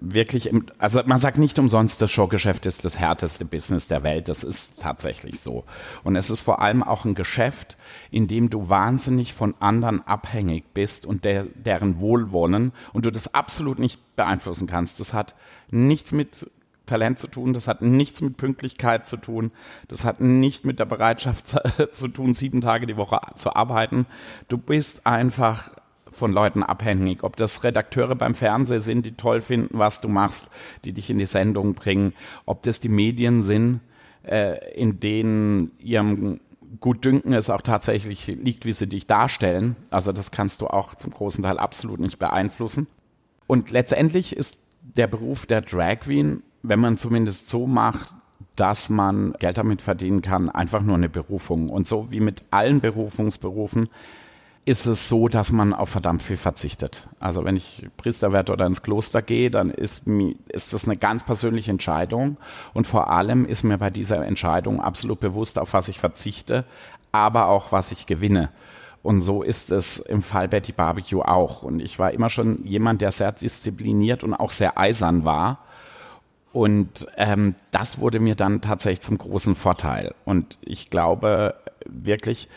wirklich, 0.00 0.48
im, 0.48 0.66
also 0.78 1.00
man 1.04 1.18
sagt 1.18 1.38
nicht 1.38 1.58
umsonst, 1.58 2.00
das 2.00 2.10
Showgeschäft 2.10 2.66
ist 2.66 2.84
das 2.84 2.98
härteste 2.98 3.44
Business 3.44 3.88
der 3.88 4.02
Welt. 4.02 4.28
Das 4.28 4.44
ist 4.44 4.80
tatsächlich 4.80 5.40
so. 5.40 5.64
Und 6.04 6.16
es 6.16 6.30
ist 6.30 6.42
vor 6.42 6.60
allem 6.60 6.82
auch 6.82 7.04
ein 7.04 7.14
Geschäft, 7.14 7.76
in 8.10 8.28
dem 8.28 8.50
du 8.50 8.68
wahnsinnig 8.68 9.34
von 9.34 9.54
anderen 9.60 10.06
abhängig 10.06 10.64
bist 10.74 11.06
und 11.06 11.24
der, 11.24 11.44
deren 11.54 12.00
Wohlwollen 12.00 12.72
und 12.92 13.06
du 13.06 13.10
das 13.10 13.34
absolut 13.34 13.78
nicht 13.78 14.16
beeinflussen 14.16 14.66
kannst. 14.66 15.00
Das 15.00 15.12
hat 15.12 15.34
nichts 15.70 16.12
mit 16.12 16.50
Talent 16.86 17.20
zu 17.20 17.28
tun, 17.28 17.54
das 17.54 17.68
hat 17.68 17.82
nichts 17.82 18.20
mit 18.20 18.36
Pünktlichkeit 18.36 19.06
zu 19.06 19.16
tun, 19.16 19.52
das 19.86 20.04
hat 20.04 20.20
nicht 20.20 20.64
mit 20.64 20.80
der 20.80 20.86
Bereitschaft 20.86 21.56
zu 21.92 22.08
tun, 22.08 22.34
sieben 22.34 22.60
Tage 22.60 22.86
die 22.86 22.96
Woche 22.96 23.20
zu 23.36 23.54
arbeiten. 23.54 24.06
Du 24.48 24.58
bist 24.58 25.06
einfach 25.06 25.70
von 26.12 26.32
Leuten 26.32 26.62
abhängig. 26.62 27.22
Ob 27.22 27.36
das 27.36 27.62
Redakteure 27.64 28.14
beim 28.14 28.34
Fernsehen 28.34 28.80
sind, 28.80 29.06
die 29.06 29.12
toll 29.12 29.40
finden, 29.40 29.78
was 29.78 30.00
du 30.00 30.08
machst, 30.08 30.50
die 30.84 30.92
dich 30.92 31.10
in 31.10 31.18
die 31.18 31.26
Sendung 31.26 31.74
bringen. 31.74 32.12
Ob 32.46 32.62
das 32.62 32.80
die 32.80 32.88
Medien 32.88 33.42
sind, 33.42 33.80
äh, 34.22 34.74
in 34.74 35.00
denen 35.00 35.72
ihrem 35.78 36.40
Gutdünken 36.78 37.32
es 37.32 37.50
auch 37.50 37.62
tatsächlich 37.62 38.26
liegt, 38.26 38.64
wie 38.64 38.72
sie 38.72 38.86
dich 38.86 39.06
darstellen. 39.06 39.76
Also 39.90 40.12
das 40.12 40.30
kannst 40.30 40.60
du 40.60 40.68
auch 40.68 40.94
zum 40.94 41.12
großen 41.12 41.42
Teil 41.42 41.58
absolut 41.58 41.98
nicht 41.98 42.18
beeinflussen. 42.18 42.86
Und 43.46 43.70
letztendlich 43.70 44.36
ist 44.36 44.58
der 44.82 45.08
Beruf 45.08 45.46
der 45.46 45.62
Drag 45.62 46.00
Queen, 46.00 46.42
wenn 46.62 46.78
man 46.78 46.98
zumindest 46.98 47.48
so 47.48 47.66
macht, 47.66 48.14
dass 48.54 48.90
man 48.90 49.32
Geld 49.38 49.58
damit 49.58 49.82
verdienen 49.82 50.22
kann, 50.22 50.48
einfach 50.48 50.82
nur 50.82 50.96
eine 50.96 51.08
Berufung. 51.08 51.70
Und 51.70 51.88
so 51.88 52.10
wie 52.10 52.20
mit 52.20 52.42
allen 52.50 52.80
Berufungsberufen 52.80 53.88
ist 54.70 54.86
es 54.86 55.08
so, 55.08 55.26
dass 55.26 55.50
man 55.50 55.74
auf 55.74 55.88
verdammt 55.88 56.22
viel 56.22 56.36
verzichtet. 56.36 57.08
Also 57.18 57.44
wenn 57.44 57.56
ich 57.56 57.88
Priester 57.96 58.32
werde 58.32 58.52
oder 58.52 58.66
ins 58.66 58.82
Kloster 58.82 59.20
gehe, 59.20 59.50
dann 59.50 59.70
ist, 59.70 60.06
ist 60.46 60.72
das 60.72 60.84
eine 60.84 60.96
ganz 60.96 61.24
persönliche 61.24 61.72
Entscheidung. 61.72 62.36
Und 62.72 62.86
vor 62.86 63.10
allem 63.10 63.44
ist 63.44 63.64
mir 63.64 63.78
bei 63.78 63.90
dieser 63.90 64.24
Entscheidung 64.24 64.80
absolut 64.80 65.18
bewusst, 65.18 65.58
auf 65.58 65.72
was 65.72 65.88
ich 65.88 65.98
verzichte, 65.98 66.64
aber 67.10 67.46
auch 67.46 67.72
was 67.72 67.90
ich 67.90 68.06
gewinne. 68.06 68.50
Und 69.02 69.20
so 69.20 69.42
ist 69.42 69.72
es 69.72 69.98
im 69.98 70.22
Fall 70.22 70.46
Betty 70.46 70.70
Barbecue 70.70 71.22
auch. 71.22 71.64
Und 71.64 71.80
ich 71.80 71.98
war 71.98 72.12
immer 72.12 72.30
schon 72.30 72.64
jemand, 72.64 73.02
der 73.02 73.10
sehr 73.10 73.32
diszipliniert 73.32 74.22
und 74.22 74.34
auch 74.34 74.52
sehr 74.52 74.78
eisern 74.78 75.24
war. 75.24 75.58
Und 76.52 77.08
ähm, 77.16 77.56
das 77.72 77.98
wurde 77.98 78.20
mir 78.20 78.36
dann 78.36 78.60
tatsächlich 78.60 79.00
zum 79.00 79.18
großen 79.18 79.56
Vorteil. 79.56 80.14
Und 80.24 80.58
ich 80.60 80.90
glaube 80.90 81.56
wirklich, 81.86 82.48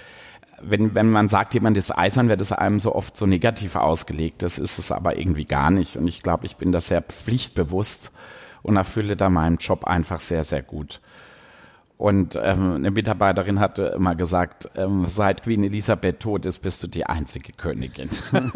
wenn, 0.66 0.96
wenn 0.96 1.10
man 1.10 1.28
sagt, 1.28 1.54
jemand 1.54 1.78
ist 1.78 1.92
eisern, 1.92 2.30
wird 2.30 2.42
es 2.42 2.52
einem 2.52 2.80
so 2.80 2.96
oft 2.96 3.16
so 3.18 3.26
negativ 3.26 3.76
ausgelegt. 3.76 4.42
Das 4.42 4.60
ist 4.60 4.80
es 4.80 4.92
aber 4.92 5.18
irgendwie 5.18 5.46
gar 5.46 5.72
nicht. 5.72 5.98
Und 5.98 6.08
ich 6.08 6.24
glaube, 6.24 6.46
ich 6.46 6.58
bin 6.58 6.72
da 6.72 6.80
sehr 6.80 7.02
pflichtbewusst 7.02 8.12
und 8.62 8.78
erfülle 8.78 9.16
da 9.16 9.30
meinen 9.30 9.58
Job 9.58 9.86
einfach 9.86 10.20
sehr, 10.20 10.44
sehr 10.44 10.62
gut. 10.62 11.02
Und 11.98 12.38
ähm, 12.42 12.76
eine 12.76 12.92
Mitarbeiterin 12.92 13.60
hatte 13.60 13.94
immer 13.96 14.16
gesagt, 14.16 14.70
ähm, 14.76 15.06
seit 15.08 15.44
Queen 15.44 15.64
Elisabeth 15.64 16.20
tot 16.20 16.46
ist, 16.46 16.60
bist 16.60 16.84
du 16.84 16.88
die 16.88 17.06
einzige 17.06 17.54
Königin. 17.54 18.10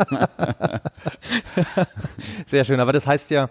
Sehr 2.48 2.66
schön, 2.66 2.80
aber 2.80 2.92
das 2.92 3.08
heißt 3.08 3.30
ja, 3.30 3.48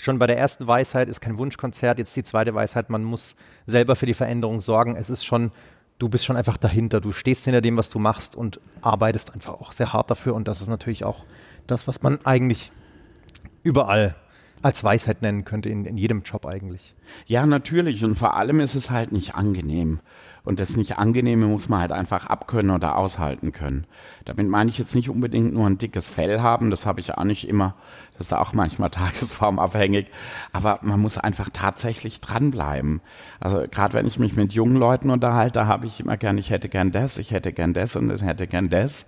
schon 0.00 0.18
bei 0.18 0.26
der 0.26 0.38
ersten 0.38 0.66
Weisheit 0.66 1.08
ist 1.08 1.20
kein 1.20 1.38
Wunschkonzert, 1.38 1.98
jetzt 1.98 2.16
die 2.16 2.24
zweite 2.24 2.54
Weisheit, 2.54 2.90
man 2.90 3.04
muss 3.04 3.36
selber 3.66 3.94
für 3.94 4.06
die 4.06 4.14
Veränderung 4.14 4.60
sorgen. 4.60 4.96
Es 4.96 5.10
ist 5.10 5.24
schon 5.24 5.52
du 5.98 6.08
bist 6.08 6.24
schon 6.24 6.36
einfach 6.36 6.56
dahinter. 6.56 7.00
Du 7.00 7.12
stehst 7.12 7.44
hinter 7.44 7.60
dem, 7.60 7.76
was 7.76 7.90
du 7.90 7.98
machst 7.98 8.36
und 8.36 8.60
arbeitest 8.80 9.34
einfach 9.34 9.54
auch 9.54 9.72
sehr 9.72 9.92
hart 9.92 10.10
dafür. 10.10 10.34
Und 10.34 10.48
das 10.48 10.60
ist 10.60 10.68
natürlich 10.68 11.04
auch 11.04 11.24
das, 11.66 11.88
was 11.88 12.02
man 12.02 12.24
eigentlich 12.24 12.72
überall 13.62 14.14
als 14.62 14.82
Weisheit 14.84 15.22
nennen 15.22 15.44
könnte, 15.44 15.68
in, 15.68 15.84
in 15.84 15.96
jedem 15.96 16.22
Job 16.22 16.46
eigentlich. 16.46 16.94
Ja, 17.26 17.46
natürlich. 17.46 18.04
Und 18.04 18.16
vor 18.16 18.34
allem 18.36 18.60
ist 18.60 18.74
es 18.74 18.90
halt 18.90 19.12
nicht 19.12 19.34
angenehm. 19.34 20.00
Und 20.44 20.60
das 20.60 20.78
nicht 20.78 20.96
Angenehme 20.96 21.46
muss 21.46 21.68
man 21.68 21.80
halt 21.80 21.92
einfach 21.92 22.24
abkönnen 22.24 22.70
oder 22.70 22.96
aushalten 22.96 23.52
können. 23.52 23.86
Damit 24.24 24.48
meine 24.48 24.70
ich 24.70 24.78
jetzt 24.78 24.94
nicht 24.94 25.10
unbedingt 25.10 25.52
nur 25.52 25.66
ein 25.66 25.76
dickes 25.76 26.08
Fell 26.08 26.40
haben, 26.40 26.70
das 26.70 26.86
habe 26.86 27.00
ich 27.00 27.12
auch 27.12 27.24
nicht 27.24 27.46
immer. 27.46 27.74
Das 28.16 28.28
ist 28.28 28.32
auch 28.32 28.54
manchmal 28.54 28.88
tagesformabhängig. 28.90 30.06
Aber 30.52 30.78
man 30.80 31.00
muss 31.00 31.18
einfach 31.18 31.50
tatsächlich 31.52 32.22
dranbleiben. 32.22 33.02
Also 33.40 33.66
gerade 33.70 33.92
wenn 33.92 34.06
ich 34.06 34.18
mich 34.18 34.36
mit 34.36 34.54
jungen 34.54 34.76
Leuten 34.76 35.10
unterhalte, 35.10 35.66
habe 35.66 35.86
ich 35.86 36.00
immer 36.00 36.16
gern, 36.16 36.38
ich 36.38 36.48
hätte 36.48 36.70
gern 36.70 36.92
das, 36.92 37.18
ich 37.18 37.30
hätte 37.30 37.52
gern 37.52 37.74
das 37.74 37.94
und 37.96 38.10
ich 38.10 38.22
hätte 38.22 38.46
gern 38.46 38.70
das. 38.70 39.06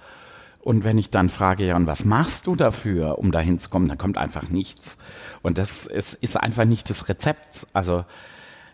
Und 0.63 0.85
wenn 0.85 0.99
ich 0.99 1.11
dann 1.11 1.29
frage, 1.29 1.67
ja, 1.67 1.77
und 1.77 1.87
was 1.87 2.05
machst 2.05 2.47
du 2.47 2.55
dafür, 2.55 3.19
um 3.19 3.33
dahin 3.33 3.59
zu 3.59 3.71
kommen, 3.71 3.89
dann 3.89 3.99
kommt 3.99 4.19
einfach 4.19 4.51
nichts. 4.51 4.99
Und 5.43 5.57
das 5.57 5.87
ist, 5.87 6.15
ist 6.15 6.37
einfach 6.37 6.67
nicht 6.67 6.91
das 6.91 7.09
Rezept. 7.09 7.67
Also 7.73 8.05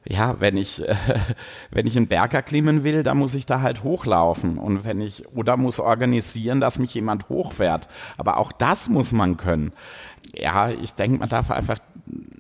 ja, 0.09 0.41
wenn 0.41 0.57
ich, 0.57 0.87
äh, 0.89 0.95
wenn 1.71 1.87
ich 1.87 1.97
einen 1.97 2.09
Berg 2.09 2.35
erklimmen 2.35 2.85
will, 2.85 3.03
dann 3.03 3.19
muss 3.19 3.35
ich 3.35 3.47
da 3.47 3.61
halt 3.61 3.83
hochlaufen. 3.83 4.59
Und 4.59 4.85
wenn 4.85 5.01
ich, 5.01 5.29
oder 5.35 5.57
muss 5.57 5.81
organisieren, 5.81 6.61
dass 6.61 6.79
mich 6.79 6.95
jemand 6.95 7.29
hochfährt. 7.29 7.89
Aber 8.17 8.39
auch 8.39 8.53
das 8.53 8.89
muss 8.89 9.13
man 9.13 9.37
können. 9.37 9.73
Ja, 10.35 10.71
ich 10.71 10.95
denke, 10.95 11.19
man 11.19 11.29
darf 11.29 11.51
einfach, 11.51 11.79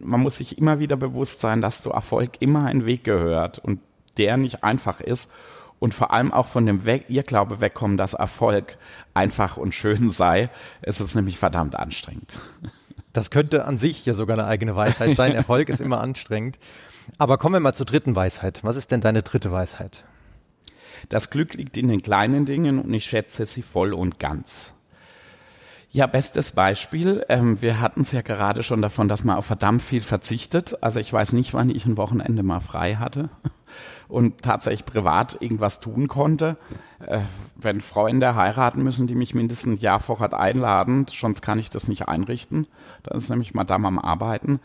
man 0.00 0.20
muss 0.20 0.38
sich 0.38 0.58
immer 0.58 0.78
wieder 0.80 0.96
bewusst 0.96 1.40
sein, 1.40 1.60
dass 1.60 1.82
zu 1.82 1.90
Erfolg 1.90 2.40
immer 2.40 2.66
ein 2.66 2.84
Weg 2.84 3.04
gehört 3.04 3.58
und 3.58 3.80
der 4.18 4.36
nicht 4.36 4.64
einfach 4.64 5.00
ist. 5.00 5.30
Und 5.78 5.94
vor 5.94 6.12
allem 6.12 6.32
auch 6.32 6.46
von 6.46 6.64
dem 6.66 6.86
Weg, 6.86 7.04
ihr 7.08 7.22
Glaube 7.22 7.60
wegkommen, 7.60 7.96
dass 7.96 8.14
Erfolg 8.14 8.78
einfach 9.14 9.56
und 9.56 9.74
schön 9.74 10.10
sei. 10.10 10.48
Es 10.80 11.00
ist 11.00 11.14
nämlich 11.14 11.38
verdammt 11.38 11.76
anstrengend. 11.76 12.38
Das 13.12 13.30
könnte 13.30 13.64
an 13.64 13.78
sich 13.78 14.04
ja 14.04 14.14
sogar 14.14 14.38
eine 14.38 14.46
eigene 14.46 14.76
Weisheit 14.76 15.14
sein. 15.14 15.32
Erfolg 15.34 15.68
ist 15.68 15.80
immer 15.80 16.00
anstrengend. 16.00 16.58
Aber 17.18 17.38
kommen 17.38 17.54
wir 17.54 17.60
mal 17.60 17.74
zur 17.74 17.86
dritten 17.86 18.16
Weisheit. 18.16 18.60
Was 18.62 18.76
ist 18.76 18.90
denn 18.90 19.00
deine 19.00 19.22
dritte 19.22 19.52
Weisheit? 19.52 20.04
Das 21.08 21.30
Glück 21.30 21.54
liegt 21.54 21.76
in 21.76 21.88
den 21.88 22.02
kleinen 22.02 22.46
Dingen 22.46 22.78
und 22.78 22.92
ich 22.92 23.04
schätze 23.04 23.44
sie 23.44 23.62
voll 23.62 23.92
und 23.92 24.18
ganz. 24.18 24.75
Ja, 25.96 26.06
bestes 26.06 26.52
Beispiel. 26.52 27.24
Ähm, 27.30 27.62
wir 27.62 27.80
hatten 27.80 28.02
es 28.02 28.12
ja 28.12 28.20
gerade 28.20 28.62
schon 28.62 28.82
davon, 28.82 29.08
dass 29.08 29.24
man 29.24 29.38
auf 29.38 29.46
verdammt 29.46 29.80
viel 29.80 30.02
verzichtet. 30.02 30.76
Also 30.82 31.00
ich 31.00 31.10
weiß 31.10 31.32
nicht, 31.32 31.54
wann 31.54 31.70
ich 31.70 31.86
ein 31.86 31.96
Wochenende 31.96 32.42
mal 32.42 32.60
frei 32.60 32.96
hatte 32.96 33.30
und 34.08 34.42
tatsächlich 34.42 34.84
privat 34.84 35.40
irgendwas 35.40 35.80
tun 35.80 36.06
konnte. 36.06 36.58
Äh, 36.98 37.20
wenn 37.54 37.80
Freunde 37.80 38.34
heiraten 38.34 38.82
müssen, 38.82 39.06
die 39.06 39.14
mich 39.14 39.34
mindestens 39.34 39.78
ein 39.78 39.80
Jahr 39.80 40.00
vorher 40.00 40.38
einladen, 40.38 41.06
sonst 41.08 41.40
kann 41.40 41.58
ich 41.58 41.70
das 41.70 41.88
nicht 41.88 42.08
einrichten. 42.08 42.66
Da 43.02 43.14
ist 43.14 43.30
nämlich 43.30 43.54
Madame 43.54 43.88
am 43.88 43.98
Arbeiten. 43.98 44.60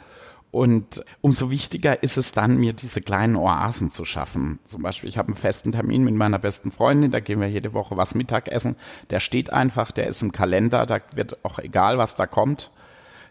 Und 0.51 1.05
umso 1.21 1.49
wichtiger 1.49 2.03
ist 2.03 2.17
es 2.17 2.33
dann, 2.33 2.57
mir 2.57 2.73
diese 2.73 3.01
kleinen 3.01 3.37
Oasen 3.37 3.89
zu 3.89 4.03
schaffen. 4.03 4.59
Zum 4.65 4.81
Beispiel, 4.81 5.07
ich 5.07 5.17
habe 5.17 5.29
einen 5.29 5.37
festen 5.37 5.71
Termin 5.71 6.03
mit 6.03 6.13
meiner 6.13 6.39
besten 6.39 6.71
Freundin, 6.71 7.09
da 7.09 7.21
gehen 7.21 7.39
wir 7.39 7.49
jede 7.49 7.73
Woche 7.73 7.95
was 7.95 8.15
Mittagessen. 8.15 8.75
Der 9.11 9.21
steht 9.21 9.53
einfach, 9.53 9.91
der 9.91 10.07
ist 10.07 10.21
im 10.21 10.33
Kalender, 10.33 10.85
da 10.85 10.99
wird 11.15 11.43
auch 11.45 11.57
egal, 11.59 11.97
was 11.97 12.17
da 12.17 12.27
kommt. 12.27 12.69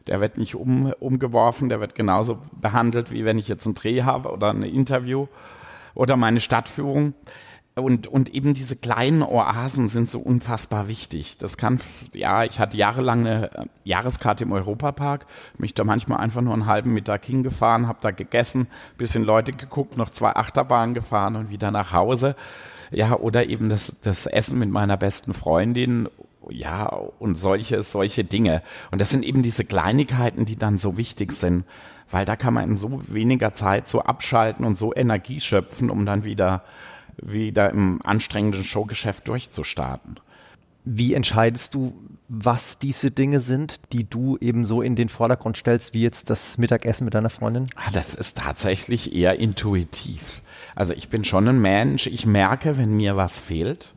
Der 0.06 0.22
wird 0.22 0.38
nicht 0.38 0.54
um, 0.54 0.94
umgeworfen, 0.98 1.68
der 1.68 1.80
wird 1.80 1.94
genauso 1.94 2.38
behandelt, 2.58 3.12
wie 3.12 3.26
wenn 3.26 3.38
ich 3.38 3.48
jetzt 3.48 3.66
einen 3.66 3.74
Dreh 3.74 4.02
habe 4.02 4.30
oder 4.30 4.48
ein 4.50 4.62
Interview 4.62 5.26
oder 5.94 6.16
meine 6.16 6.40
Stadtführung. 6.40 7.12
Und, 7.80 8.06
und 8.06 8.34
eben 8.34 8.54
diese 8.54 8.76
kleinen 8.76 9.22
Oasen 9.22 9.88
sind 9.88 10.08
so 10.08 10.18
unfassbar 10.18 10.88
wichtig. 10.88 11.38
Das 11.38 11.56
kann, 11.56 11.80
ja, 12.14 12.44
ich 12.44 12.58
hatte 12.58 12.76
jahrelang 12.76 13.26
eine 13.26 13.52
äh, 13.52 13.64
Jahreskarte 13.84 14.44
im 14.44 14.52
Europapark, 14.52 15.26
mich 15.58 15.74
da 15.74 15.84
manchmal 15.84 16.20
einfach 16.20 16.42
nur 16.42 16.52
einen 16.52 16.66
halben 16.66 16.92
Mittag 16.92 17.24
hingefahren, 17.24 17.88
habe 17.88 17.98
da 18.00 18.10
gegessen, 18.10 18.66
bisschen 18.98 19.24
Leute 19.24 19.52
geguckt, 19.52 19.96
noch 19.96 20.10
zwei 20.10 20.34
Achterbahnen 20.36 20.94
gefahren 20.94 21.36
und 21.36 21.50
wieder 21.50 21.70
nach 21.70 21.92
Hause. 21.92 22.36
Ja, 22.90 23.16
oder 23.16 23.48
eben 23.48 23.68
das, 23.68 24.00
das 24.02 24.26
Essen 24.26 24.58
mit 24.58 24.70
meiner 24.70 24.96
besten 24.96 25.32
Freundin 25.32 26.08
ja, 26.48 26.86
und 26.86 27.36
solche, 27.36 27.82
solche 27.82 28.24
Dinge. 28.24 28.62
Und 28.90 29.00
das 29.00 29.10
sind 29.10 29.24
eben 29.24 29.42
diese 29.42 29.64
Kleinigkeiten, 29.64 30.44
die 30.44 30.56
dann 30.56 30.78
so 30.78 30.96
wichtig 30.96 31.32
sind, 31.32 31.64
weil 32.10 32.24
da 32.24 32.36
kann 32.36 32.54
man 32.54 32.68
in 32.68 32.76
so 32.76 33.02
weniger 33.06 33.52
Zeit 33.52 33.86
so 33.86 34.02
abschalten 34.02 34.64
und 34.64 34.76
so 34.76 34.94
Energie 34.94 35.40
schöpfen, 35.40 35.90
um 35.90 36.06
dann 36.06 36.24
wieder, 36.24 36.62
wieder 37.22 37.70
im 37.70 38.00
anstrengenden 38.04 38.64
Showgeschäft 38.64 39.28
durchzustarten. 39.28 40.20
Wie 40.84 41.14
entscheidest 41.14 41.74
du, 41.74 41.92
was 42.28 42.78
diese 42.78 43.10
Dinge 43.10 43.40
sind, 43.40 43.80
die 43.92 44.08
du 44.08 44.38
eben 44.40 44.64
so 44.64 44.80
in 44.80 44.96
den 44.96 45.08
Vordergrund 45.08 45.56
stellst, 45.56 45.92
wie 45.92 46.02
jetzt 46.02 46.30
das 46.30 46.56
Mittagessen 46.56 47.04
mit 47.04 47.14
deiner 47.14 47.30
Freundin? 47.30 47.68
Ah, 47.76 47.90
das 47.92 48.14
ist 48.14 48.38
tatsächlich 48.38 49.14
eher 49.14 49.38
intuitiv. 49.38 50.42
Also 50.74 50.94
ich 50.94 51.08
bin 51.08 51.24
schon 51.24 51.48
ein 51.48 51.60
Mensch, 51.60 52.06
ich 52.06 52.24
merke, 52.24 52.78
wenn 52.78 52.96
mir 52.96 53.16
was 53.16 53.40
fehlt 53.40 53.94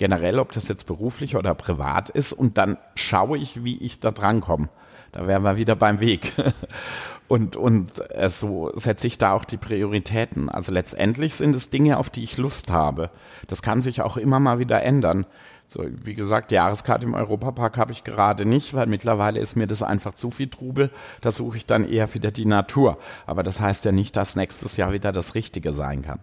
generell, 0.00 0.38
ob 0.38 0.50
das 0.52 0.66
jetzt 0.66 0.86
beruflich 0.86 1.36
oder 1.36 1.54
privat 1.54 2.08
ist, 2.08 2.32
und 2.32 2.56
dann 2.56 2.78
schaue 2.94 3.36
ich, 3.36 3.64
wie 3.64 3.76
ich 3.76 4.00
da 4.00 4.10
drankomme. 4.10 4.70
Da 5.12 5.26
wären 5.26 5.42
wir 5.42 5.58
wieder 5.58 5.76
beim 5.76 6.00
Weg. 6.00 6.32
Und, 7.30 7.54
und 7.54 8.02
äh, 8.10 8.28
so 8.28 8.72
setze 8.74 9.06
ich 9.06 9.16
da 9.16 9.34
auch 9.34 9.44
die 9.44 9.56
Prioritäten. 9.56 10.48
Also 10.48 10.72
letztendlich 10.72 11.36
sind 11.36 11.54
es 11.54 11.70
Dinge, 11.70 11.98
auf 11.98 12.10
die 12.10 12.24
ich 12.24 12.38
Lust 12.38 12.72
habe. 12.72 13.08
Das 13.46 13.62
kann 13.62 13.80
sich 13.80 14.02
auch 14.02 14.16
immer 14.16 14.40
mal 14.40 14.58
wieder 14.58 14.82
ändern. 14.82 15.26
So, 15.68 15.84
wie 16.02 16.14
gesagt, 16.14 16.50
die 16.50 16.56
Jahreskarte 16.56 17.06
im 17.06 17.14
Europapark 17.14 17.78
habe 17.78 17.92
ich 17.92 18.02
gerade 18.02 18.46
nicht, 18.46 18.74
weil 18.74 18.88
mittlerweile 18.88 19.38
ist 19.38 19.54
mir 19.54 19.68
das 19.68 19.84
einfach 19.84 20.14
zu 20.14 20.32
viel 20.32 20.48
Trubel. 20.48 20.90
Da 21.20 21.30
suche 21.30 21.56
ich 21.56 21.66
dann 21.66 21.88
eher 21.88 22.12
wieder 22.14 22.32
die 22.32 22.46
Natur. 22.46 22.98
Aber 23.26 23.44
das 23.44 23.60
heißt 23.60 23.84
ja 23.84 23.92
nicht, 23.92 24.16
dass 24.16 24.34
nächstes 24.34 24.76
Jahr 24.76 24.92
wieder 24.92 25.12
das 25.12 25.36
Richtige 25.36 25.70
sein 25.70 26.02
kann. 26.02 26.18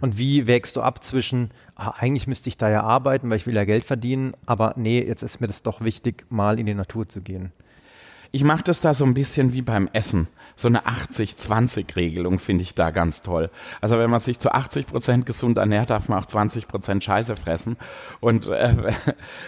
Und 0.00 0.18
wie 0.18 0.48
wägst 0.48 0.74
du 0.74 0.80
ab 0.80 1.04
zwischen, 1.04 1.52
ah, 1.76 1.94
eigentlich 1.96 2.26
müsste 2.26 2.48
ich 2.48 2.56
da 2.56 2.68
ja 2.68 2.82
arbeiten, 2.82 3.30
weil 3.30 3.36
ich 3.36 3.46
will 3.46 3.54
ja 3.54 3.64
Geld 3.64 3.84
verdienen, 3.84 4.34
aber 4.46 4.74
nee, 4.76 5.00
jetzt 5.00 5.22
ist 5.22 5.40
mir 5.40 5.46
das 5.46 5.62
doch 5.62 5.80
wichtig, 5.80 6.26
mal 6.28 6.58
in 6.58 6.66
die 6.66 6.74
Natur 6.74 7.08
zu 7.08 7.20
gehen? 7.20 7.52
Ich 8.30 8.44
mache 8.44 8.62
das 8.62 8.80
da 8.80 8.92
so 8.94 9.04
ein 9.04 9.14
bisschen 9.14 9.52
wie 9.52 9.62
beim 9.62 9.88
Essen. 9.92 10.28
So 10.54 10.68
eine 10.68 10.86
80-20-Regelung 10.86 12.38
finde 12.38 12.62
ich 12.62 12.74
da 12.74 12.90
ganz 12.90 13.22
toll. 13.22 13.48
Also 13.80 13.98
wenn 13.98 14.10
man 14.10 14.20
sich 14.20 14.40
zu 14.40 14.52
80 14.52 14.88
Prozent 14.88 15.24
gesund 15.24 15.56
ernährt, 15.56 15.90
darf 15.90 16.08
man 16.08 16.18
auch 16.18 16.26
20 16.26 16.66
Prozent 16.66 17.04
Scheiße 17.04 17.36
fressen. 17.36 17.76
Und 18.20 18.48
äh, 18.48 18.92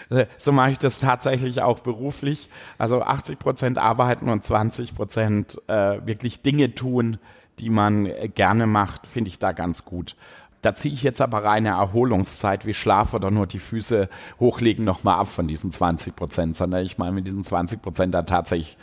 so 0.37 0.53
mache 0.53 0.71
ich 0.71 0.79
das 0.79 1.01
tatsächlich 1.01 1.63
auch 1.63 1.81
beruflich. 1.81 2.49
Also 2.79 3.03
80 3.03 3.39
Prozent 3.39 3.79
arbeiten 3.79 4.29
und 4.29 4.45
20 4.45 4.95
Prozent 4.95 5.61
äh, 5.67 5.99
wirklich 6.07 6.43
Dinge 6.43 6.75
tun, 6.75 7.19
die 7.59 7.71
man 7.71 8.09
gerne 8.35 8.67
macht, 8.67 9.07
finde 9.07 9.29
ich 9.29 9.39
da 9.39 9.53
ganz 9.53 9.85
gut. 9.85 10.17
Da 10.63 10.75
ziehe 10.75 10.93
ich 10.93 11.03
jetzt 11.03 11.23
aber 11.23 11.45
reine 11.45 11.71
Erholungszeit 11.71 12.67
wie 12.67 12.75
Schlaf 12.75 13.15
oder 13.15 13.31
nur 13.31 13.47
die 13.47 13.59
Füße 13.59 14.09
hochlegen 14.39 14.85
nochmal 14.85 15.19
ab 15.19 15.29
von 15.29 15.49
diesen 15.49 15.73
20 15.73 16.15
Prozent, 16.15 16.57
sondern 16.57 16.85
ich 16.85 16.99
meine 16.99 17.13
mit 17.13 17.27
diesen 17.27 17.45
20 17.45 17.81
Prozent 17.81 18.15
da 18.15 18.23
tatsächlich 18.23 18.77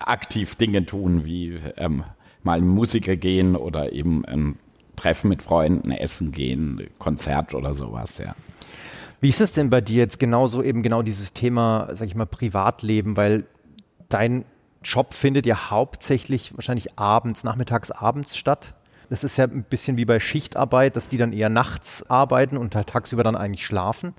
aktiv 0.00 0.56
Dinge 0.56 0.84
tun, 0.84 1.24
wie 1.24 1.60
ähm, 1.76 2.04
mal 2.42 2.60
Musiker 2.60 3.16
gehen 3.16 3.54
oder 3.54 3.92
eben 3.92 4.24
ein 4.24 4.58
Treffen 4.96 5.28
mit 5.28 5.42
Freunden, 5.42 5.90
essen 5.92 6.32
gehen, 6.32 6.88
Konzert 6.98 7.54
oder 7.54 7.74
sowas, 7.74 8.18
ja. 8.18 8.34
Wie 9.20 9.28
ist 9.28 9.40
es 9.40 9.52
denn 9.52 9.70
bei 9.70 9.80
dir 9.80 9.98
jetzt 9.98 10.18
genauso 10.18 10.64
eben 10.64 10.82
genau 10.82 11.02
dieses 11.02 11.32
Thema, 11.32 11.88
sag 11.92 12.08
ich 12.08 12.16
mal, 12.16 12.26
Privatleben, 12.26 13.16
weil 13.16 13.46
dein 14.08 14.44
Job 14.82 15.14
findet 15.14 15.46
ja 15.46 15.70
hauptsächlich 15.70 16.56
wahrscheinlich 16.56 16.98
abends, 16.98 17.44
nachmittags, 17.44 17.92
abends 17.92 18.36
statt. 18.36 18.74
Das 19.12 19.24
ist 19.24 19.36
ja 19.36 19.44
ein 19.44 19.64
bisschen 19.64 19.98
wie 19.98 20.06
bei 20.06 20.20
Schichtarbeit, 20.20 20.96
dass 20.96 21.10
die 21.10 21.18
dann 21.18 21.34
eher 21.34 21.50
nachts 21.50 22.08
arbeiten 22.08 22.56
und 22.56 22.74
halt 22.74 22.86
tagsüber 22.86 23.22
dann 23.22 23.36
eigentlich 23.36 23.66
schlafen. 23.66 24.14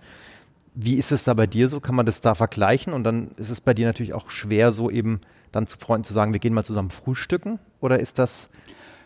Wie 0.76 0.98
ist 0.98 1.12
es 1.12 1.24
da 1.24 1.34
bei 1.34 1.48
dir 1.48 1.68
so? 1.68 1.80
Kann 1.80 1.96
man 1.96 2.06
das 2.06 2.22
da 2.22 2.36
vergleichen? 2.36 2.94
Und 2.94 3.04
dann 3.04 3.32
ist 3.38 3.50
es 3.50 3.60
bei 3.60 3.74
dir 3.74 3.88
natürlich 3.88 4.14
auch 4.14 4.30
schwer, 4.30 4.72
so 4.72 4.92
eben 4.92 5.20
dann 5.52 5.66
zu 5.66 5.80
Freunden 5.80 6.04
zu 6.04 6.14
sagen, 6.14 6.32
wir 6.32 6.40
gehen 6.40 6.54
mal 6.54 6.64
zusammen 6.64 6.92
frühstücken? 6.92 7.60
Oder 7.80 8.00
ist 8.02 8.20
das, 8.20 8.52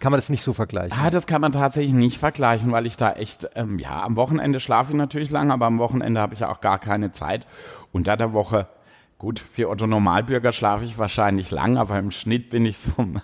kann 0.02 0.12
man 0.12 0.18
das 0.18 0.28
nicht 0.28 0.42
so 0.42 0.52
vergleichen? 0.52 0.92
Ah, 1.02 1.10
das 1.10 1.26
kann 1.26 1.40
man 1.40 1.54
tatsächlich 1.54 1.94
nicht 1.94 2.18
vergleichen, 2.18 2.70
weil 2.74 2.86
ich 2.86 2.98
da 2.98 3.14
echt, 3.14 3.50
ähm, 3.56 3.80
ja, 3.80 4.04
am 4.04 4.18
Wochenende 4.18 4.60
schlafe 4.60 4.92
ich 4.92 4.98
natürlich 4.98 5.32
lang, 5.32 5.52
aber 5.52 5.68
am 5.68 5.80
Wochenende 5.80 6.20
habe 6.20 6.34
ich 6.34 6.42
ja 6.42 6.52
auch 6.52 6.60
gar 6.60 6.80
keine 6.80 7.14
Zeit. 7.14 7.48
Unter 7.94 8.18
der 8.18 8.34
Woche 8.34 8.68
Gut, 9.20 9.40
für 9.40 9.70
Otto 9.70 9.88
Normalbürger 9.88 10.52
schlafe 10.52 10.86
ich 10.86 11.00
wahrscheinlich 11.00 11.50
lang, 11.50 11.78
aber 11.78 11.98
im 11.98 12.12
Schnitt 12.12 12.52
bin 12.52 12.68
ich 12.68 12.78
so 12.78 12.92
um 12.98 13.20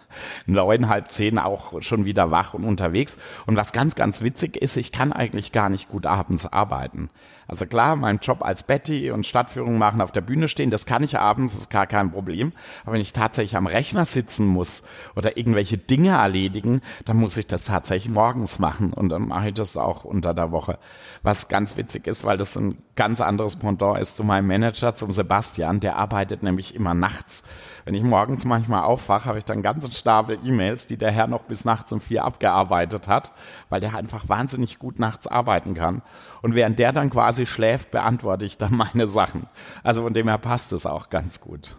neun, 0.47 0.89
halb 0.89 1.11
zehn 1.11 1.37
auch 1.37 1.83
schon 1.83 2.03
wieder 2.03 2.31
wach 2.31 2.55
und 2.55 2.63
unterwegs. 2.63 3.19
Und 3.45 3.57
was 3.57 3.73
ganz, 3.73 3.93
ganz 3.93 4.23
witzig 4.23 4.57
ist, 4.57 4.75
ich 4.75 4.91
kann 4.91 5.13
eigentlich 5.13 5.51
gar 5.51 5.69
nicht 5.69 5.89
gut 5.89 6.07
abends 6.07 6.51
arbeiten. 6.51 7.11
Also 7.47 7.67
klar, 7.67 7.95
mein 7.95 8.17
Job 8.17 8.43
als 8.43 8.63
Betty 8.63 9.11
und 9.11 9.27
Stadtführung 9.27 9.77
machen, 9.77 10.01
auf 10.01 10.11
der 10.11 10.21
Bühne 10.21 10.47
stehen, 10.47 10.71
das 10.71 10.87
kann 10.87 11.03
ich 11.03 11.19
abends, 11.19 11.53
ist 11.53 11.69
gar 11.69 11.85
kein 11.85 12.11
Problem. 12.11 12.53
Aber 12.83 12.93
wenn 12.93 13.01
ich 13.01 13.13
tatsächlich 13.13 13.55
am 13.55 13.67
Rechner 13.67 14.05
sitzen 14.05 14.47
muss 14.47 14.81
oder 15.15 15.37
irgendwelche 15.37 15.77
Dinge 15.77 16.11
erledigen, 16.11 16.81
dann 17.05 17.17
muss 17.17 17.37
ich 17.37 17.45
das 17.45 17.65
tatsächlich 17.65 18.11
morgens 18.11 18.57
machen 18.57 18.93
und 18.93 19.09
dann 19.09 19.27
mache 19.27 19.49
ich 19.49 19.53
das 19.53 19.77
auch 19.77 20.05
unter 20.05 20.33
der 20.33 20.51
Woche. 20.51 20.79
Was 21.21 21.49
ganz 21.49 21.77
witzig 21.77 22.07
ist, 22.07 22.23
weil 22.23 22.37
das 22.37 22.55
ein 22.55 22.79
ganz 22.95 23.21
anderes 23.21 23.55
Pendant 23.55 23.99
ist 23.99 24.17
zu 24.17 24.23
meinem 24.23 24.47
Manager, 24.47 24.95
zum 24.95 25.11
Sebastian, 25.11 25.79
der 25.79 25.97
arbeitet 25.97 26.43
nämlich 26.43 26.75
immer 26.75 26.93
nachts. 26.93 27.43
Wenn 27.85 27.95
ich 27.95 28.03
morgens 28.03 28.45
manchmal 28.45 28.83
aufwache, 28.83 29.25
habe 29.25 29.37
ich 29.37 29.45
dann 29.45 29.55
einen 29.55 29.63
ganzen 29.63 29.91
Stapel 29.91 30.37
E-Mails, 30.43 30.87
die 30.87 30.97
der 30.97 31.11
Herr 31.11 31.27
noch 31.27 31.43
bis 31.43 31.65
nachts 31.65 31.91
um 31.91 31.99
vier 31.99 32.23
abgearbeitet 32.23 33.07
hat, 33.07 33.31
weil 33.69 33.81
der 33.81 33.95
einfach 33.95 34.29
wahnsinnig 34.29 34.79
gut 34.79 34.99
nachts 34.99 35.27
arbeiten 35.27 35.73
kann. 35.73 36.01
Und 36.41 36.55
während 36.55 36.79
der 36.79 36.91
dann 36.91 37.09
quasi 37.09 37.45
schläft, 37.45 37.91
beantworte 37.91 38.45
ich 38.45 38.57
dann 38.57 38.75
meine 38.75 39.07
Sachen. 39.07 39.47
Also 39.83 40.03
von 40.03 40.13
dem 40.13 40.27
her 40.27 40.37
passt 40.37 40.71
es 40.71 40.85
auch 40.85 41.09
ganz 41.09 41.41
gut. 41.41 41.75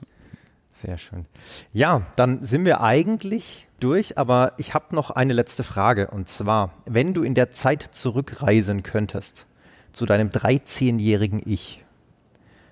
Sehr 0.73 0.99
schön. 0.99 1.27
Ja, 1.73 2.03
dann 2.17 2.45
sind 2.45 2.65
wir 2.65 2.81
eigentlich 2.81 3.69
durch, 3.79 4.19
aber 4.19 4.55
ich 4.57 4.75
habe 4.75 4.95
noch 4.97 5.13
eine 5.13 5.33
letzte 5.33 5.63
Frage. 5.63 6.11
Und 6.11 6.29
zwar, 6.29 6.71
wenn 6.85 7.15
du 7.15 7.23
in 7.23 7.35
der 7.35 7.53
Zeit 7.53 7.83
zurückreisen 7.93 8.83
könntest 8.83 9.47
zu 9.95 10.07
deinem 10.07 10.29
13-jährigen 10.29 11.41
Ich, 11.47 11.83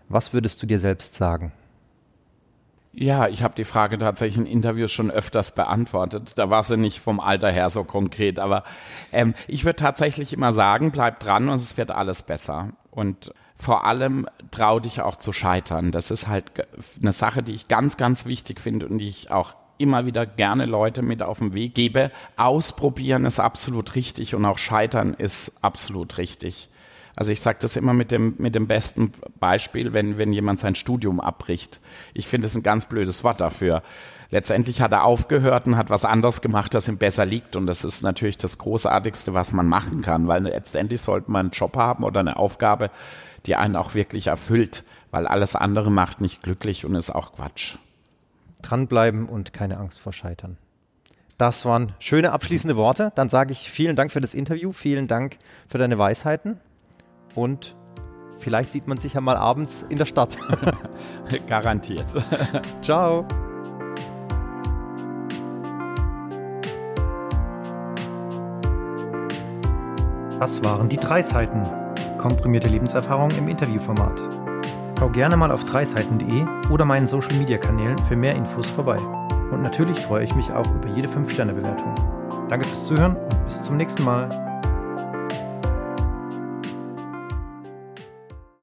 was 0.08 0.35
würdest 0.35 0.62
du 0.62 0.66
dir 0.66 0.80
selbst 0.80 1.14
sagen? 1.14 1.52
Ja, 2.94 3.28
ich 3.28 3.42
habe 3.42 3.54
die 3.54 3.64
Frage 3.64 3.96
tatsächlich 3.96 4.37
in 4.37 4.52
Interviews 4.52 4.92
schon 4.92 5.11
öfters 5.11 5.54
beantwortet. 5.54 6.35
Da 6.37 6.50
war 6.50 6.62
sie 6.62 6.76
nicht 6.76 7.00
vom 7.00 7.20
Alter 7.20 7.50
her 7.50 7.70
so 7.70 7.85
konkret, 7.85 8.38
aber 8.38 8.64
ähm, 9.12 9.32
ich 9.48 9.64
würde 9.64 9.76
tatsächlich 9.76 10.35
immer 10.35 10.52
sagen, 10.52 10.90
bleib 10.90 11.18
dran 11.20 11.48
und 11.48 11.54
es 11.54 11.78
wird 11.78 11.90
alles 11.90 12.22
besser. 12.22 12.68
Und 12.90 13.32
vor 13.56 13.87
allem 13.87 14.28
trau 14.50 14.78
dich 14.78 15.00
auch 15.00 15.16
zu 15.16 15.32
scheitern. 15.32 15.90
Das 15.90 16.11
ist 16.11 16.28
halt 16.28 16.52
eine 17.00 17.12
Sache, 17.12 17.42
die 17.42 17.54
ich 17.54 17.68
ganz, 17.68 17.96
ganz 17.96 18.26
wichtig 18.26 18.61
finde 18.61 18.87
und 18.88 18.98
die 18.98 19.08
ich 19.08 19.30
auch 19.30 19.54
immer 19.78 20.04
wieder 20.04 20.26
gerne 20.26 20.66
Leute 20.66 21.00
mit 21.00 21.22
auf 21.22 21.38
den 21.38 21.54
Weg 21.54 21.74
gebe. 21.74 22.11
Ausprobieren 22.37 23.24
ist 23.24 23.40
absolut 23.40 23.94
richtig 23.94 24.35
und 24.35 24.44
auch 24.44 24.58
scheitern 24.58 25.14
ist 25.14 25.64
absolut 25.64 26.18
richtig. 26.18 26.68
Also 27.14 27.31
ich 27.31 27.40
sage 27.40 27.59
das 27.61 27.77
immer 27.77 27.92
mit 27.92 28.11
dem, 28.11 28.35
mit 28.38 28.55
dem 28.55 28.66
besten 28.66 29.12
Beispiel, 29.38 29.92
wenn, 29.92 30.16
wenn 30.16 30.33
jemand 30.33 30.61
sein 30.61 30.75
Studium 30.75 31.20
abbricht. 31.20 31.81
Ich 32.14 32.27
finde 32.27 32.46
es 32.46 32.55
ein 32.55 32.62
ganz 32.62 32.87
blödes 32.87 33.22
Wort 33.22 33.40
dafür. 33.40 33.83
Letztendlich 34.31 34.81
hat 34.81 34.92
er 34.92 35.05
aufgehört 35.05 35.66
und 35.66 35.77
hat 35.77 35.90
was 35.90 36.07
anderes 36.07 36.40
gemacht, 36.40 36.72
das 36.72 36.88
ihm 36.88 36.96
besser 36.96 37.27
liegt. 37.27 37.55
Und 37.55 37.66
das 37.66 37.85
ist 37.85 38.03
natürlich 38.03 38.38
das 38.38 38.57
Großartigste, 38.57 39.35
was 39.35 39.53
man 39.53 39.68
machen 39.68 40.01
kann, 40.01 40.27
weil 40.27 40.44
letztendlich 40.44 41.03
sollte 41.03 41.31
man 41.31 41.46
einen 41.46 41.51
Job 41.51 41.77
haben 41.77 42.03
oder 42.03 42.20
eine 42.20 42.38
Aufgabe, 42.38 42.90
die 43.44 43.57
einen 43.57 43.77
auch 43.77 43.94
wirklich 43.94 44.29
erfüllt, 44.29 44.85
weil 45.11 45.27
alles 45.27 45.55
andere 45.55 45.90
macht 45.90 46.22
nicht 46.22 46.42
glücklich 46.42 46.87
und 46.87 46.94
ist 46.94 47.11
auch 47.11 47.35
Quatsch. 47.35 47.77
Dranbleiben 48.62 49.29
und 49.29 49.53
keine 49.53 49.77
Angst 49.77 50.01
vor 50.01 50.14
Scheitern. 50.14 50.57
Das 51.37 51.66
waren 51.66 51.92
schöne 51.98 52.33
abschließende 52.33 52.77
Worte. 52.77 53.12
Dann 53.16 53.29
sage 53.29 53.53
ich 53.53 53.70
vielen 53.70 53.96
Dank 53.96 54.12
für 54.12 54.20
das 54.22 54.33
Interview, 54.33 54.72
vielen 54.72 55.09
Dank 55.09 55.37
für 55.68 55.77
deine 55.77 55.98
Weisheiten 55.98 56.59
und 57.34 57.76
vielleicht 58.38 58.72
sieht 58.72 58.88
man 58.88 58.98
sich 58.98 59.14
ja 59.14 59.20
mal 59.20 59.36
abends 59.36 59.86
in 59.88 59.98
der 59.98 60.06
Stadt. 60.06 60.36
Garantiert. 61.46 62.06
Ciao. 62.82 63.26
Das 70.38 70.64
waren 70.64 70.88
die 70.88 70.96
drei 70.96 71.22
Seiten. 71.22 71.62
Komprimierte 72.18 72.68
Lebenserfahrung 72.68 73.30
im 73.38 73.46
Interviewformat. 73.46 74.20
Schau 74.98 75.08
gerne 75.08 75.36
mal 75.36 75.50
auf 75.50 75.64
dreiseiten.de 75.64 76.44
oder 76.70 76.84
meinen 76.84 77.06
Social 77.06 77.34
Media 77.34 77.58
Kanälen 77.58 77.98
für 77.98 78.16
mehr 78.16 78.34
Infos 78.34 78.70
vorbei. 78.70 78.96
Und 79.50 79.62
natürlich 79.62 79.98
freue 79.98 80.24
ich 80.24 80.34
mich 80.34 80.50
auch 80.52 80.68
über 80.74 80.88
jede 80.88 81.08
5-Sterne-Bewertung. 81.08 81.94
Danke 82.48 82.66
fürs 82.66 82.86
Zuhören 82.86 83.16
und 83.16 83.44
bis 83.44 83.62
zum 83.62 83.76
nächsten 83.76 84.04
Mal. 84.04 84.51